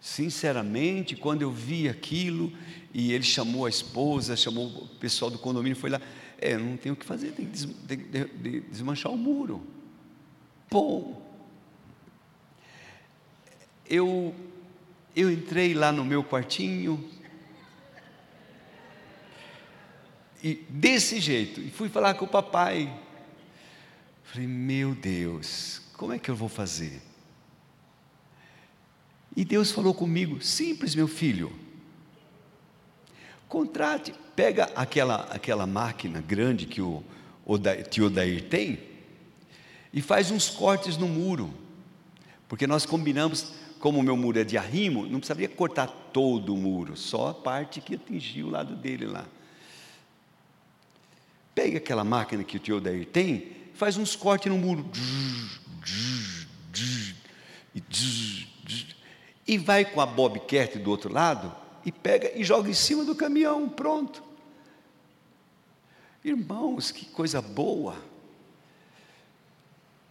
Sinceramente, 0.00 1.16
quando 1.16 1.42
eu 1.42 1.50
vi 1.50 1.88
aquilo, 1.88 2.52
e 2.94 3.12
ele 3.12 3.24
chamou 3.24 3.66
a 3.66 3.68
esposa, 3.68 4.36
chamou 4.36 4.66
o 4.66 4.88
pessoal 5.00 5.30
do 5.30 5.38
condomínio, 5.38 5.76
foi 5.76 5.90
lá, 5.90 6.00
é, 6.38 6.56
não 6.56 6.76
tem 6.76 6.92
o 6.92 6.96
que 6.96 7.04
fazer, 7.04 7.32
tem 7.32 7.46
que, 7.46 7.52
des, 7.52 7.68
tem 7.88 7.98
que 7.98 8.60
desmanchar 8.70 9.10
o 9.12 9.18
muro. 9.18 9.66
Bom, 10.70 11.22
eu, 13.88 14.34
eu 15.14 15.30
entrei 15.30 15.74
lá 15.74 15.90
no 15.90 16.04
meu 16.04 16.22
quartinho, 16.22 17.02
E 20.46 20.64
desse 20.68 21.18
jeito, 21.18 21.60
e 21.60 21.70
fui 21.70 21.88
falar 21.88 22.14
com 22.14 22.24
o 22.24 22.28
papai. 22.28 22.96
Falei, 24.22 24.46
meu 24.46 24.94
Deus, 24.94 25.82
como 25.94 26.12
é 26.12 26.20
que 26.20 26.30
eu 26.30 26.36
vou 26.36 26.48
fazer? 26.48 27.02
E 29.34 29.44
Deus 29.44 29.72
falou 29.72 29.92
comigo, 29.92 30.40
simples, 30.40 30.94
meu 30.94 31.08
filho. 31.08 31.52
Contrate, 33.48 34.14
pega 34.36 34.70
aquela, 34.76 35.22
aquela 35.32 35.66
máquina 35.66 36.20
grande 36.20 36.64
que 36.64 36.80
o, 36.80 37.02
o 37.44 37.58
tio 37.90 38.06
Odair 38.06 38.44
tem 38.44 38.78
e 39.92 40.00
faz 40.00 40.30
uns 40.30 40.48
cortes 40.48 40.96
no 40.96 41.08
muro. 41.08 41.52
Porque 42.46 42.68
nós 42.68 42.86
combinamos, 42.86 43.52
como 43.80 43.98
o 43.98 44.02
meu 44.04 44.16
muro 44.16 44.38
é 44.38 44.44
de 44.44 44.56
arrimo, 44.56 45.08
não 45.08 45.18
precisaria 45.18 45.48
cortar 45.48 45.88
todo 46.12 46.54
o 46.54 46.56
muro, 46.56 46.96
só 46.96 47.30
a 47.30 47.34
parte 47.34 47.80
que 47.80 47.96
atingiu 47.96 48.46
o 48.46 48.50
lado 48.50 48.76
dele 48.76 49.06
lá. 49.06 49.26
Pega 51.66 51.78
aquela 51.78 52.04
máquina 52.04 52.44
que 52.44 52.58
o 52.58 52.60
tio 52.60 52.76
Odair 52.76 53.04
tem, 53.06 53.50
faz 53.74 53.96
uns 53.96 54.14
cortes 54.14 54.52
no 54.52 54.56
muro. 54.56 54.88
E 59.44 59.58
vai 59.58 59.84
com 59.84 60.00
a 60.00 60.06
bobcat 60.06 60.78
do 60.78 60.88
outro 60.88 61.12
lado 61.12 61.52
e 61.84 61.90
pega 61.90 62.30
e 62.38 62.44
joga 62.44 62.70
em 62.70 62.74
cima 62.74 63.04
do 63.04 63.16
caminhão, 63.16 63.68
pronto. 63.68 64.22
Irmãos, 66.24 66.92
que 66.92 67.06
coisa 67.06 67.42
boa. 67.42 67.96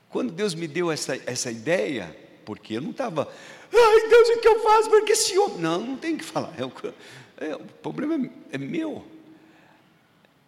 Quando 0.09 0.33
Deus 0.33 0.53
me 0.53 0.67
deu 0.67 0.91
essa, 0.91 1.15
essa 1.25 1.49
ideia, 1.49 2.13
porque 2.43 2.73
eu 2.73 2.81
não 2.81 2.91
estava, 2.91 3.31
ai 3.73 4.09
Deus, 4.09 4.27
o 4.27 4.41
que 4.41 4.47
eu 4.49 4.61
faço? 4.61 4.89
Porque 4.89 5.13
esse 5.13 5.37
homem. 5.39 5.59
Não, 5.59 5.79
não 5.79 5.95
tem 5.95 6.17
que 6.17 6.25
falar. 6.25 6.53
É 6.59 7.45
é, 7.45 7.55
o 7.55 7.59
problema 7.81 8.25
é, 8.51 8.55
é 8.55 8.57
meu 8.57 9.14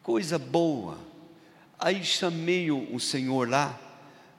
coisa 0.08 0.40
boa. 0.40 0.98
Aí 1.78 2.02
chamei 2.02 2.72
o, 2.72 2.98
senhor 2.98 3.50
lá, 3.50 3.78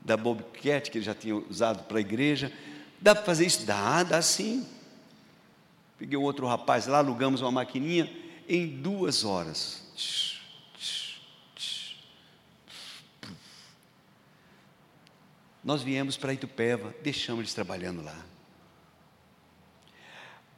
da 0.00 0.16
Bobcat, 0.16 0.90
que 0.90 0.96
ele 0.96 1.04
já 1.04 1.14
tinha 1.14 1.36
usado 1.36 1.82
para 1.82 1.98
a 1.98 2.00
igreja. 2.00 2.50
Dá 2.98 3.14
para 3.14 3.22
fazer 3.22 3.44
isso? 3.44 3.66
Dá, 3.66 4.02
dá 4.02 4.22
sim. 4.22 4.66
Peguei 5.98 6.16
o 6.16 6.22
outro 6.22 6.46
rapaz 6.46 6.86
lá, 6.86 6.98
alugamos 6.98 7.42
uma 7.42 7.52
maquininha 7.52 8.10
em 8.48 8.66
duas 8.66 9.24
horas. 9.24 9.82
Nós 15.62 15.82
viemos 15.82 16.16
para 16.16 16.32
Itupeva, 16.32 16.94
deixamos 17.02 17.40
eles 17.40 17.52
trabalhando 17.52 18.02
lá. 18.02 18.16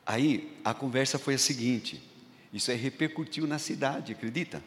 Aí 0.07 0.57
a 0.65 0.73
conversa 0.73 1.19
foi 1.19 1.35
a 1.35 1.39
seguinte: 1.39 2.01
isso 2.53 2.71
aí 2.71 2.77
repercutiu 2.77 3.45
na 3.49 3.59
cidade, 3.59 4.13
acredita? 4.13 4.63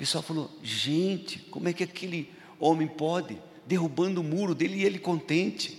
Pessoal 0.00 0.22
falou: 0.22 0.50
gente, 0.62 1.38
como 1.50 1.68
é 1.68 1.74
que 1.74 1.84
aquele 1.84 2.32
homem 2.58 2.88
pode, 2.88 3.38
derrubando 3.66 4.22
o 4.22 4.24
muro 4.24 4.54
dele 4.54 4.76
e 4.76 4.84
ele 4.84 4.98
contente? 4.98 5.76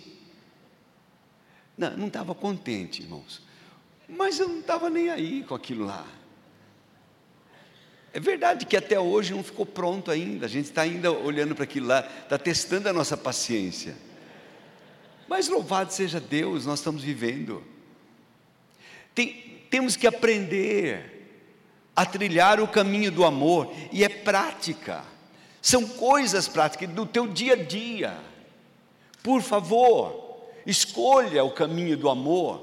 Não, 1.76 1.98
não 1.98 2.08
estava 2.08 2.36
contente, 2.36 3.02
irmãos, 3.02 3.42
mas 4.08 4.40
eu 4.40 4.48
não 4.48 4.60
estava 4.60 4.92
nem 4.92 5.10
aí 5.10 5.44
com 5.44 5.56
aquilo 5.56 5.86
lá. 5.86 6.06
É 8.14 8.20
verdade 8.20 8.68
que 8.68 8.78
até 8.78 9.00
hoje 9.00 9.34
não 9.34 9.44
ficou 9.44 9.66
pronto 9.66 10.12
ainda, 10.12 10.46
a 10.46 10.50
gente 10.50 10.66
está 10.66 10.84
ainda 10.84 11.12
olhando 11.12 11.56
para 11.56 11.64
aquilo 11.64 11.88
lá, 11.88 12.02
está 12.02 12.38
testando 12.38 12.88
a 12.90 12.94
nossa 12.94 13.18
paciência. 13.18 13.98
Mas 15.28 15.48
louvado 15.48 15.92
seja 15.92 16.20
Deus, 16.20 16.68
nós 16.68 16.78
estamos 16.78 17.02
vivendo. 17.02 17.64
Tem, 19.16 19.64
temos 19.72 19.96
que 19.96 20.06
aprender 20.06 21.21
a 21.96 22.06
trilhar 22.06 22.60
o 22.60 22.68
caminho 22.68 23.12
do 23.12 23.26
amor, 23.26 23.74
e 23.92 24.04
é 24.04 24.10
prática, 24.10 25.04
são 25.62 25.88
coisas 25.88 26.48
práticas 26.48 26.90
do 26.90 27.06
teu 27.06 27.28
dia 27.28 27.54
a 27.54 27.64
dia. 27.64 28.18
Por 29.22 29.42
favor, 29.42 30.50
escolha 30.66 31.44
o 31.44 31.52
caminho 31.52 31.96
do 31.96 32.10
amor, 32.10 32.62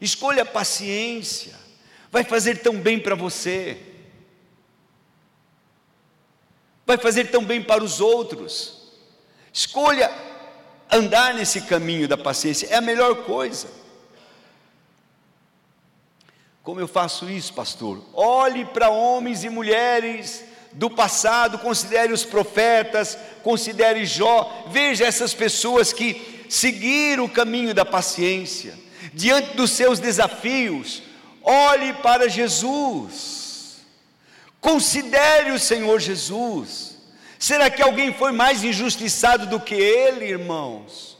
escolha 0.00 0.42
a 0.42 0.46
paciência, 0.46 1.54
vai 2.10 2.24
fazer 2.24 2.62
tão 2.62 2.80
bem 2.80 2.98
para 2.98 3.14
você, 3.14 3.78
vai 6.86 6.96
fazer 6.96 7.30
tão 7.30 7.44
bem 7.44 7.62
para 7.62 7.84
os 7.84 8.00
outros. 8.00 8.80
Escolha 9.52 10.10
andar 10.90 11.34
nesse 11.34 11.62
caminho 11.62 12.08
da 12.08 12.16
paciência, 12.16 12.68
é 12.68 12.76
a 12.76 12.80
melhor 12.80 13.24
coisa. 13.24 13.81
Como 16.62 16.78
eu 16.78 16.86
faço 16.86 17.28
isso, 17.28 17.52
pastor? 17.52 18.00
Olhe 18.14 18.64
para 18.64 18.88
homens 18.88 19.42
e 19.42 19.48
mulheres 19.48 20.44
do 20.72 20.88
passado, 20.88 21.58
considere 21.58 22.12
os 22.12 22.24
profetas, 22.24 23.18
considere 23.42 24.06
Jó, 24.06 24.66
veja 24.68 25.04
essas 25.04 25.34
pessoas 25.34 25.92
que 25.92 26.46
seguiram 26.48 27.24
o 27.24 27.30
caminho 27.30 27.74
da 27.74 27.84
paciência, 27.84 28.78
diante 29.12 29.56
dos 29.56 29.72
seus 29.72 29.98
desafios, 29.98 31.02
olhe 31.42 31.92
para 31.94 32.28
Jesus, 32.28 33.78
considere 34.60 35.50
o 35.50 35.58
Senhor 35.58 35.98
Jesus. 35.98 36.96
Será 37.38 37.68
que 37.68 37.82
alguém 37.82 38.14
foi 38.14 38.30
mais 38.30 38.62
injustiçado 38.62 39.46
do 39.46 39.58
que 39.58 39.74
ele, 39.74 40.26
irmãos? 40.26 41.11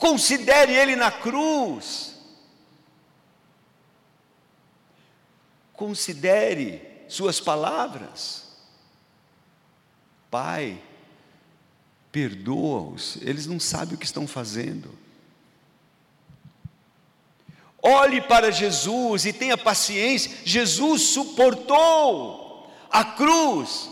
Considere 0.00 0.72
ele 0.72 0.96
na 0.96 1.10
cruz. 1.10 2.14
Considere 5.74 7.04
suas 7.06 7.38
palavras. 7.38 8.48
Pai, 10.30 10.80
perdoa-os, 12.10 13.18
eles 13.20 13.46
não 13.46 13.60
sabem 13.60 13.94
o 13.94 13.98
que 13.98 14.06
estão 14.06 14.26
fazendo. 14.26 14.98
Olhe 17.82 18.22
para 18.22 18.50
Jesus 18.50 19.26
e 19.26 19.34
tenha 19.34 19.58
paciência. 19.58 20.32
Jesus 20.46 21.02
suportou 21.02 22.72
a 22.90 23.04
cruz, 23.04 23.90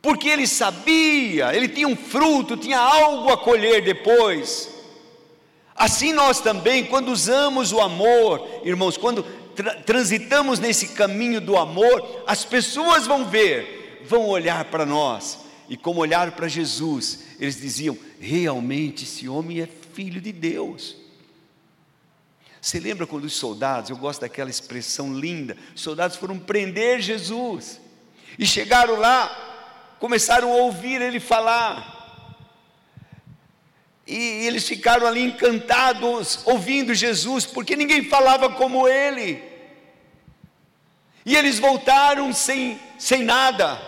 porque 0.00 0.28
ele 0.28 0.46
sabia, 0.46 1.52
ele 1.56 1.68
tinha 1.68 1.88
um 1.88 1.96
fruto, 1.96 2.56
tinha 2.56 2.78
algo 2.78 3.32
a 3.32 3.36
colher 3.36 3.82
depois. 3.82 4.77
Assim 5.78 6.12
nós 6.12 6.40
também, 6.40 6.84
quando 6.84 7.12
usamos 7.12 7.72
o 7.72 7.80
amor, 7.80 8.62
irmãos, 8.64 8.96
quando 8.96 9.22
tra 9.54 9.74
transitamos 9.76 10.58
nesse 10.58 10.88
caminho 10.88 11.40
do 11.40 11.56
amor, 11.56 12.24
as 12.26 12.44
pessoas 12.44 13.06
vão 13.06 13.24
ver, 13.24 14.02
vão 14.04 14.26
olhar 14.26 14.64
para 14.64 14.84
nós, 14.84 15.38
e 15.68 15.76
como 15.76 16.00
olharam 16.00 16.32
para 16.32 16.48
Jesus, 16.48 17.20
eles 17.38 17.60
diziam: 17.60 17.96
realmente 18.18 19.04
esse 19.04 19.28
homem 19.28 19.60
é 19.60 19.68
filho 19.92 20.20
de 20.20 20.32
Deus. 20.32 20.96
Você 22.60 22.80
lembra 22.80 23.06
quando 23.06 23.24
os 23.24 23.34
soldados, 23.34 23.88
eu 23.88 23.96
gosto 23.96 24.22
daquela 24.22 24.50
expressão 24.50 25.14
linda, 25.14 25.56
os 25.76 25.80
soldados 25.80 26.16
foram 26.16 26.40
prender 26.40 27.00
Jesus, 27.00 27.80
e 28.36 28.44
chegaram 28.44 28.96
lá, 28.96 29.94
começaram 30.00 30.52
a 30.52 30.56
ouvir 30.56 31.00
ele 31.00 31.20
falar, 31.20 31.97
e 34.08 34.46
eles 34.46 34.66
ficaram 34.66 35.06
ali 35.06 35.20
encantados, 35.20 36.40
ouvindo 36.46 36.94
Jesus, 36.94 37.44
porque 37.44 37.76
ninguém 37.76 38.02
falava 38.02 38.48
como 38.48 38.88
ele. 38.88 39.42
E 41.26 41.36
eles 41.36 41.58
voltaram 41.58 42.32
sem, 42.32 42.80
sem 42.98 43.22
nada. 43.22 43.78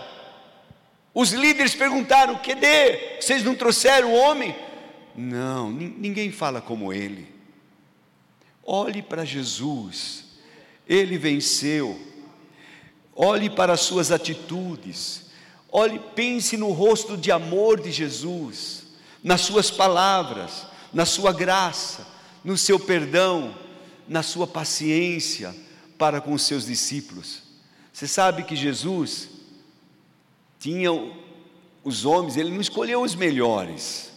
Os 1.11 1.31
líderes 1.31 1.73
perguntaram: 1.73 2.35
Cadê? 2.35 3.19
Vocês 3.19 3.43
não 3.43 3.55
trouxeram 3.55 4.13
o 4.13 4.15
homem? 4.15 4.55
Não, 5.15 5.71
ninguém 5.71 6.31
fala 6.31 6.61
como 6.61 6.93
ele. 6.93 7.27
Olhe 8.63 9.01
para 9.01 9.25
Jesus, 9.25 10.25
ele 10.87 11.17
venceu. 11.17 11.99
Olhe 13.15 13.49
para 13.49 13.73
as 13.73 13.81
suas 13.81 14.11
atitudes. 14.11 15.31
Olhe, 15.71 15.99
pense 16.13 16.55
no 16.57 16.71
rosto 16.71 17.17
de 17.17 17.31
amor 17.31 17.81
de 17.81 17.91
Jesus 17.91 18.80
nas 19.23 19.41
suas 19.41 19.69
palavras, 19.69 20.65
na 20.93 21.05
sua 21.05 21.31
graça, 21.31 22.05
no 22.43 22.57
seu 22.57 22.79
perdão, 22.79 23.55
na 24.07 24.23
sua 24.23 24.47
paciência 24.47 25.55
para 25.97 26.19
com 26.19 26.33
os 26.33 26.41
seus 26.41 26.65
discípulos. 26.65 27.43
Você 27.93 28.07
sabe 28.07 28.43
que 28.43 28.55
Jesus 28.55 29.29
tinha 30.59 30.91
os 31.83 32.05
homens, 32.05 32.37
ele 32.37 32.51
não 32.51 32.61
escolheu 32.61 33.01
os 33.01 33.15
melhores. 33.15 34.11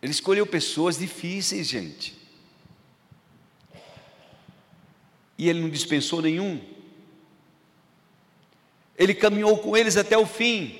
Ele 0.00 0.10
escolheu 0.10 0.44
pessoas 0.44 0.98
difíceis, 0.98 1.68
gente. 1.68 2.16
E 5.38 5.48
ele 5.48 5.60
não 5.60 5.70
dispensou 5.70 6.20
nenhum. 6.20 6.60
Ele 8.96 9.14
caminhou 9.14 9.58
com 9.58 9.76
eles 9.76 9.96
até 9.96 10.18
o 10.18 10.26
fim. 10.26 10.78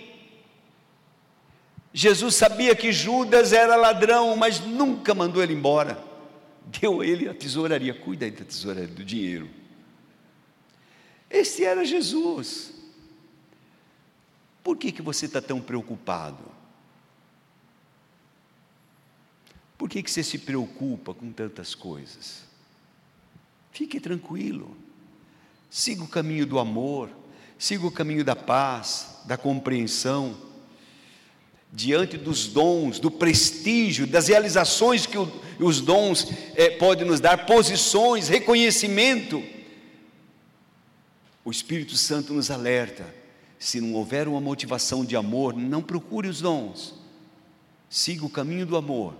Jesus 1.93 2.34
sabia 2.36 2.74
que 2.74 2.90
Judas 2.90 3.53
era 3.53 3.76
ladrão, 3.76 4.34
mas 4.34 4.61
nunca 4.61 5.14
mandou 5.14 5.43
ele 5.43 5.53
embora. 5.53 6.03
Deu 6.80 7.03
a 7.03 7.07
ele 7.07 7.28
a 7.28 7.34
tesouraria, 7.34 7.93
cuida 7.93 8.24
aí 8.24 8.30
da 8.30 8.45
tesouraria, 8.45 8.88
do 8.88 9.05
dinheiro. 9.05 9.49
Esse 11.28 11.64
era 11.64 11.84
Jesus. 11.84 12.72
Por 14.62 14.76
que, 14.76 14.90
que 14.90 15.03
você 15.03 15.26
está 15.26 15.43
tão 15.43 15.61
preocupado? 15.61 16.43
Por 19.76 19.88
que, 19.88 20.03
que 20.03 20.11
você 20.11 20.22
se 20.22 20.38
preocupa 20.38 21.12
com 21.12 21.30
tantas 21.32 21.74
coisas? 21.74 22.45
Fique 23.70 24.01
tranquilo. 24.01 24.76
Siga 25.68 26.05
o 26.05 26.09
caminho 26.09 26.47
do 26.47 26.59
amor, 26.59 27.11
siga 27.59 27.86
o 27.86 27.90
caminho 27.90 28.24
da 28.24 28.36
paz, 28.36 29.18
da 29.26 29.36
compreensão 29.36 30.51
diante 31.73 32.18
dos 32.18 32.47
dons, 32.47 33.01
do 33.01 33.11
prestígio, 33.11 34.07
das 34.07 34.29
realizações 34.29 35.07
que 35.07 35.16
os 35.59 35.81
dons 35.81 36.29
é, 36.55 36.68
podem 36.68 37.07
nos 37.07 37.18
dar, 37.18 37.47
posições, 37.47 38.29
reconhecimento. 38.29 39.43
O 41.43 41.51
Espírito 41.51 41.97
Santo 41.97 42.35
nos 42.35 42.51
alerta: 42.51 43.07
se 43.59 43.81
não 43.81 43.95
houver 43.95 44.29
uma 44.29 44.41
motivação 44.41 45.03
de 45.03 45.16
amor, 45.16 45.57
não 45.57 45.81
procure 45.81 46.29
os 46.29 46.43
dons, 46.43 46.95
siga 47.89 48.27
o 48.27 48.31
caminho 48.31 48.66
do 48.66 48.77
amor 48.77 49.14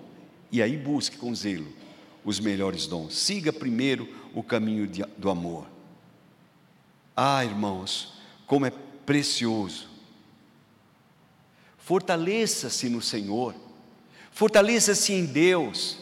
e 0.51 0.61
aí 0.61 0.77
busque 0.77 1.17
com 1.17 1.35
zelo 1.35 1.67
os 2.25 2.39
melhores 2.39 2.87
dons. 2.87 3.17
Siga 3.17 3.53
primeiro 3.53 4.09
o 4.35 4.43
caminho 4.43 4.87
de, 4.87 5.03
do 5.17 5.31
amor. 5.31 5.67
Ah, 7.17 7.45
irmãos, 7.45 8.15
como 8.47 8.67
é 8.67 8.71
precioso 9.05 9.92
Fortaleça-se 11.85 12.89
no 12.89 13.03
Senhor, 13.03 13.55
fortaleça-se 14.31 15.13
em 15.13 15.25
Deus, 15.25 15.99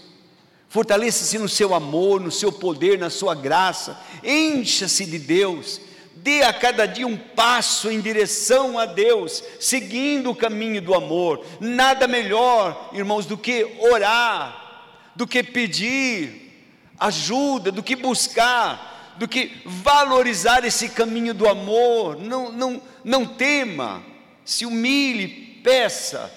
fortaleça-se 0.69 1.39
no 1.39 1.49
seu 1.49 1.75
amor, 1.75 2.21
no 2.21 2.31
seu 2.31 2.53
poder, 2.53 2.99
na 2.99 3.09
sua 3.09 3.35
graça, 3.35 3.99
encha-se 4.23 5.07
de 5.07 5.19
Deus, 5.19 5.81
dê 6.17 6.43
a 6.43 6.53
cada 6.53 6.85
dia 6.85 7.07
um 7.07 7.17
passo 7.17 7.91
em 7.91 7.99
direção 7.99 8.79
a 8.79 8.85
Deus, 8.85 9.43
seguindo 9.59 10.31
o 10.31 10.37
caminho 10.37 10.83
do 10.83 10.95
amor. 10.95 11.43
Nada 11.59 12.07
melhor, 12.07 12.91
irmãos, 12.93 13.25
do 13.25 13.39
que 13.39 13.67
orar, 13.81 15.13
do 15.17 15.27
que 15.27 15.43
pedir 15.43 16.75
ajuda, 16.99 17.73
do 17.73 17.83
que 17.83 17.97
buscar, 17.97 19.15
do 19.17 19.27
que 19.27 19.63
valorizar 19.65 20.63
esse 20.63 20.91
caminho 20.91 21.33
do 21.33 21.49
amor. 21.49 22.19
Não, 22.19 22.53
não, 22.53 22.83
não 23.03 23.25
tema, 23.25 24.03
se 24.45 24.67
humilhe, 24.67 25.50
peça 25.63 26.33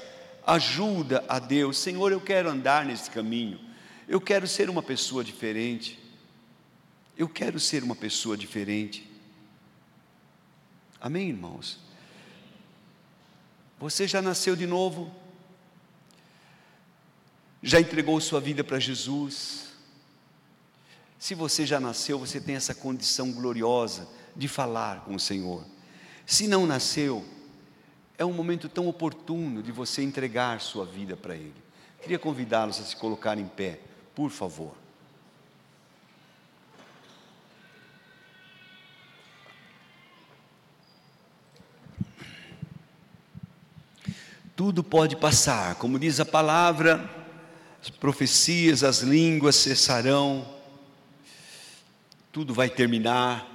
ajuda 0.46 1.24
a 1.28 1.40
Deus. 1.40 1.78
Senhor, 1.78 2.12
eu 2.12 2.22
quero 2.22 2.50
andar 2.50 2.86
nesse 2.86 3.10
caminho. 3.10 3.60
Eu 4.08 4.20
quero 4.20 4.48
ser 4.48 4.70
uma 4.70 4.84
pessoa 4.84 5.24
diferente. 5.24 6.00
Eu 7.18 7.30
quero 7.30 7.60
ser 7.60 7.84
uma 7.84 7.96
pessoa 7.96 8.36
diferente. 8.36 9.10
Amém, 11.00 11.30
irmãos? 11.30 11.80
Você 13.80 14.08
já 14.08 14.22
nasceu 14.22 14.56
de 14.56 14.66
novo? 14.66 15.14
Já 17.62 17.80
entregou 17.80 18.20
sua 18.20 18.40
vida 18.40 18.64
para 18.64 18.80
Jesus? 18.80 19.74
Se 21.18 21.34
você 21.34 21.66
já 21.66 21.80
nasceu, 21.80 22.20
você 22.20 22.42
tem 22.42 22.56
essa 22.56 22.76
condição 22.76 23.32
gloriosa 23.32 24.08
de 24.36 24.48
falar 24.48 25.02
com 25.02 25.16
o 25.16 25.20
Senhor. 25.20 25.66
Se 26.26 26.48
não 26.48 26.66
nasceu, 26.66 27.26
é 28.18 28.26
um 28.26 28.34
momento 28.34 28.70
tão 28.70 28.88
oportuno 28.88 29.64
de 29.64 29.72
você 29.72 30.04
entregar 30.04 30.62
sua 30.62 30.86
vida 30.86 31.16
para 31.16 31.36
Ele. 31.36 31.56
Queria 32.02 32.20
convidá-los 32.20 32.80
a 32.80 32.84
se 32.84 32.96
colocar 32.96 33.38
em 33.38 33.48
pé, 33.48 33.80
por 34.14 34.30
favor. 34.30 34.76
Tudo 44.56 44.84
pode 44.84 45.16
passar, 45.16 45.76
como 45.76 45.98
diz 45.98 46.20
a 46.20 46.26
palavra, 46.26 47.10
as 47.82 47.90
profecias, 47.90 48.84
as 48.84 49.00
línguas 49.00 49.56
cessarão, 49.56 50.48
tudo 52.32 52.54
vai 52.54 52.70
terminar, 52.70 53.48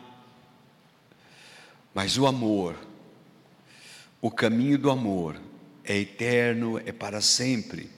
mas 1.95 2.19
o 2.19 2.27
amor, 2.27 2.77
o 4.21 4.31
caminho 4.31 4.79
do 4.79 4.91
amor 4.91 5.41
é 5.85 5.97
eterno, 5.97 6.79
é 6.79 6.93
para 6.93 7.21
sempre. 7.21 7.89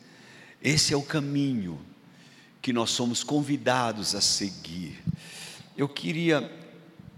Esse 0.62 0.92
é 0.92 0.96
o 0.96 1.02
caminho 1.02 1.80
que 2.60 2.72
nós 2.72 2.90
somos 2.90 3.24
convidados 3.24 4.14
a 4.14 4.20
seguir. 4.20 5.02
Eu 5.76 5.88
queria 5.88 6.59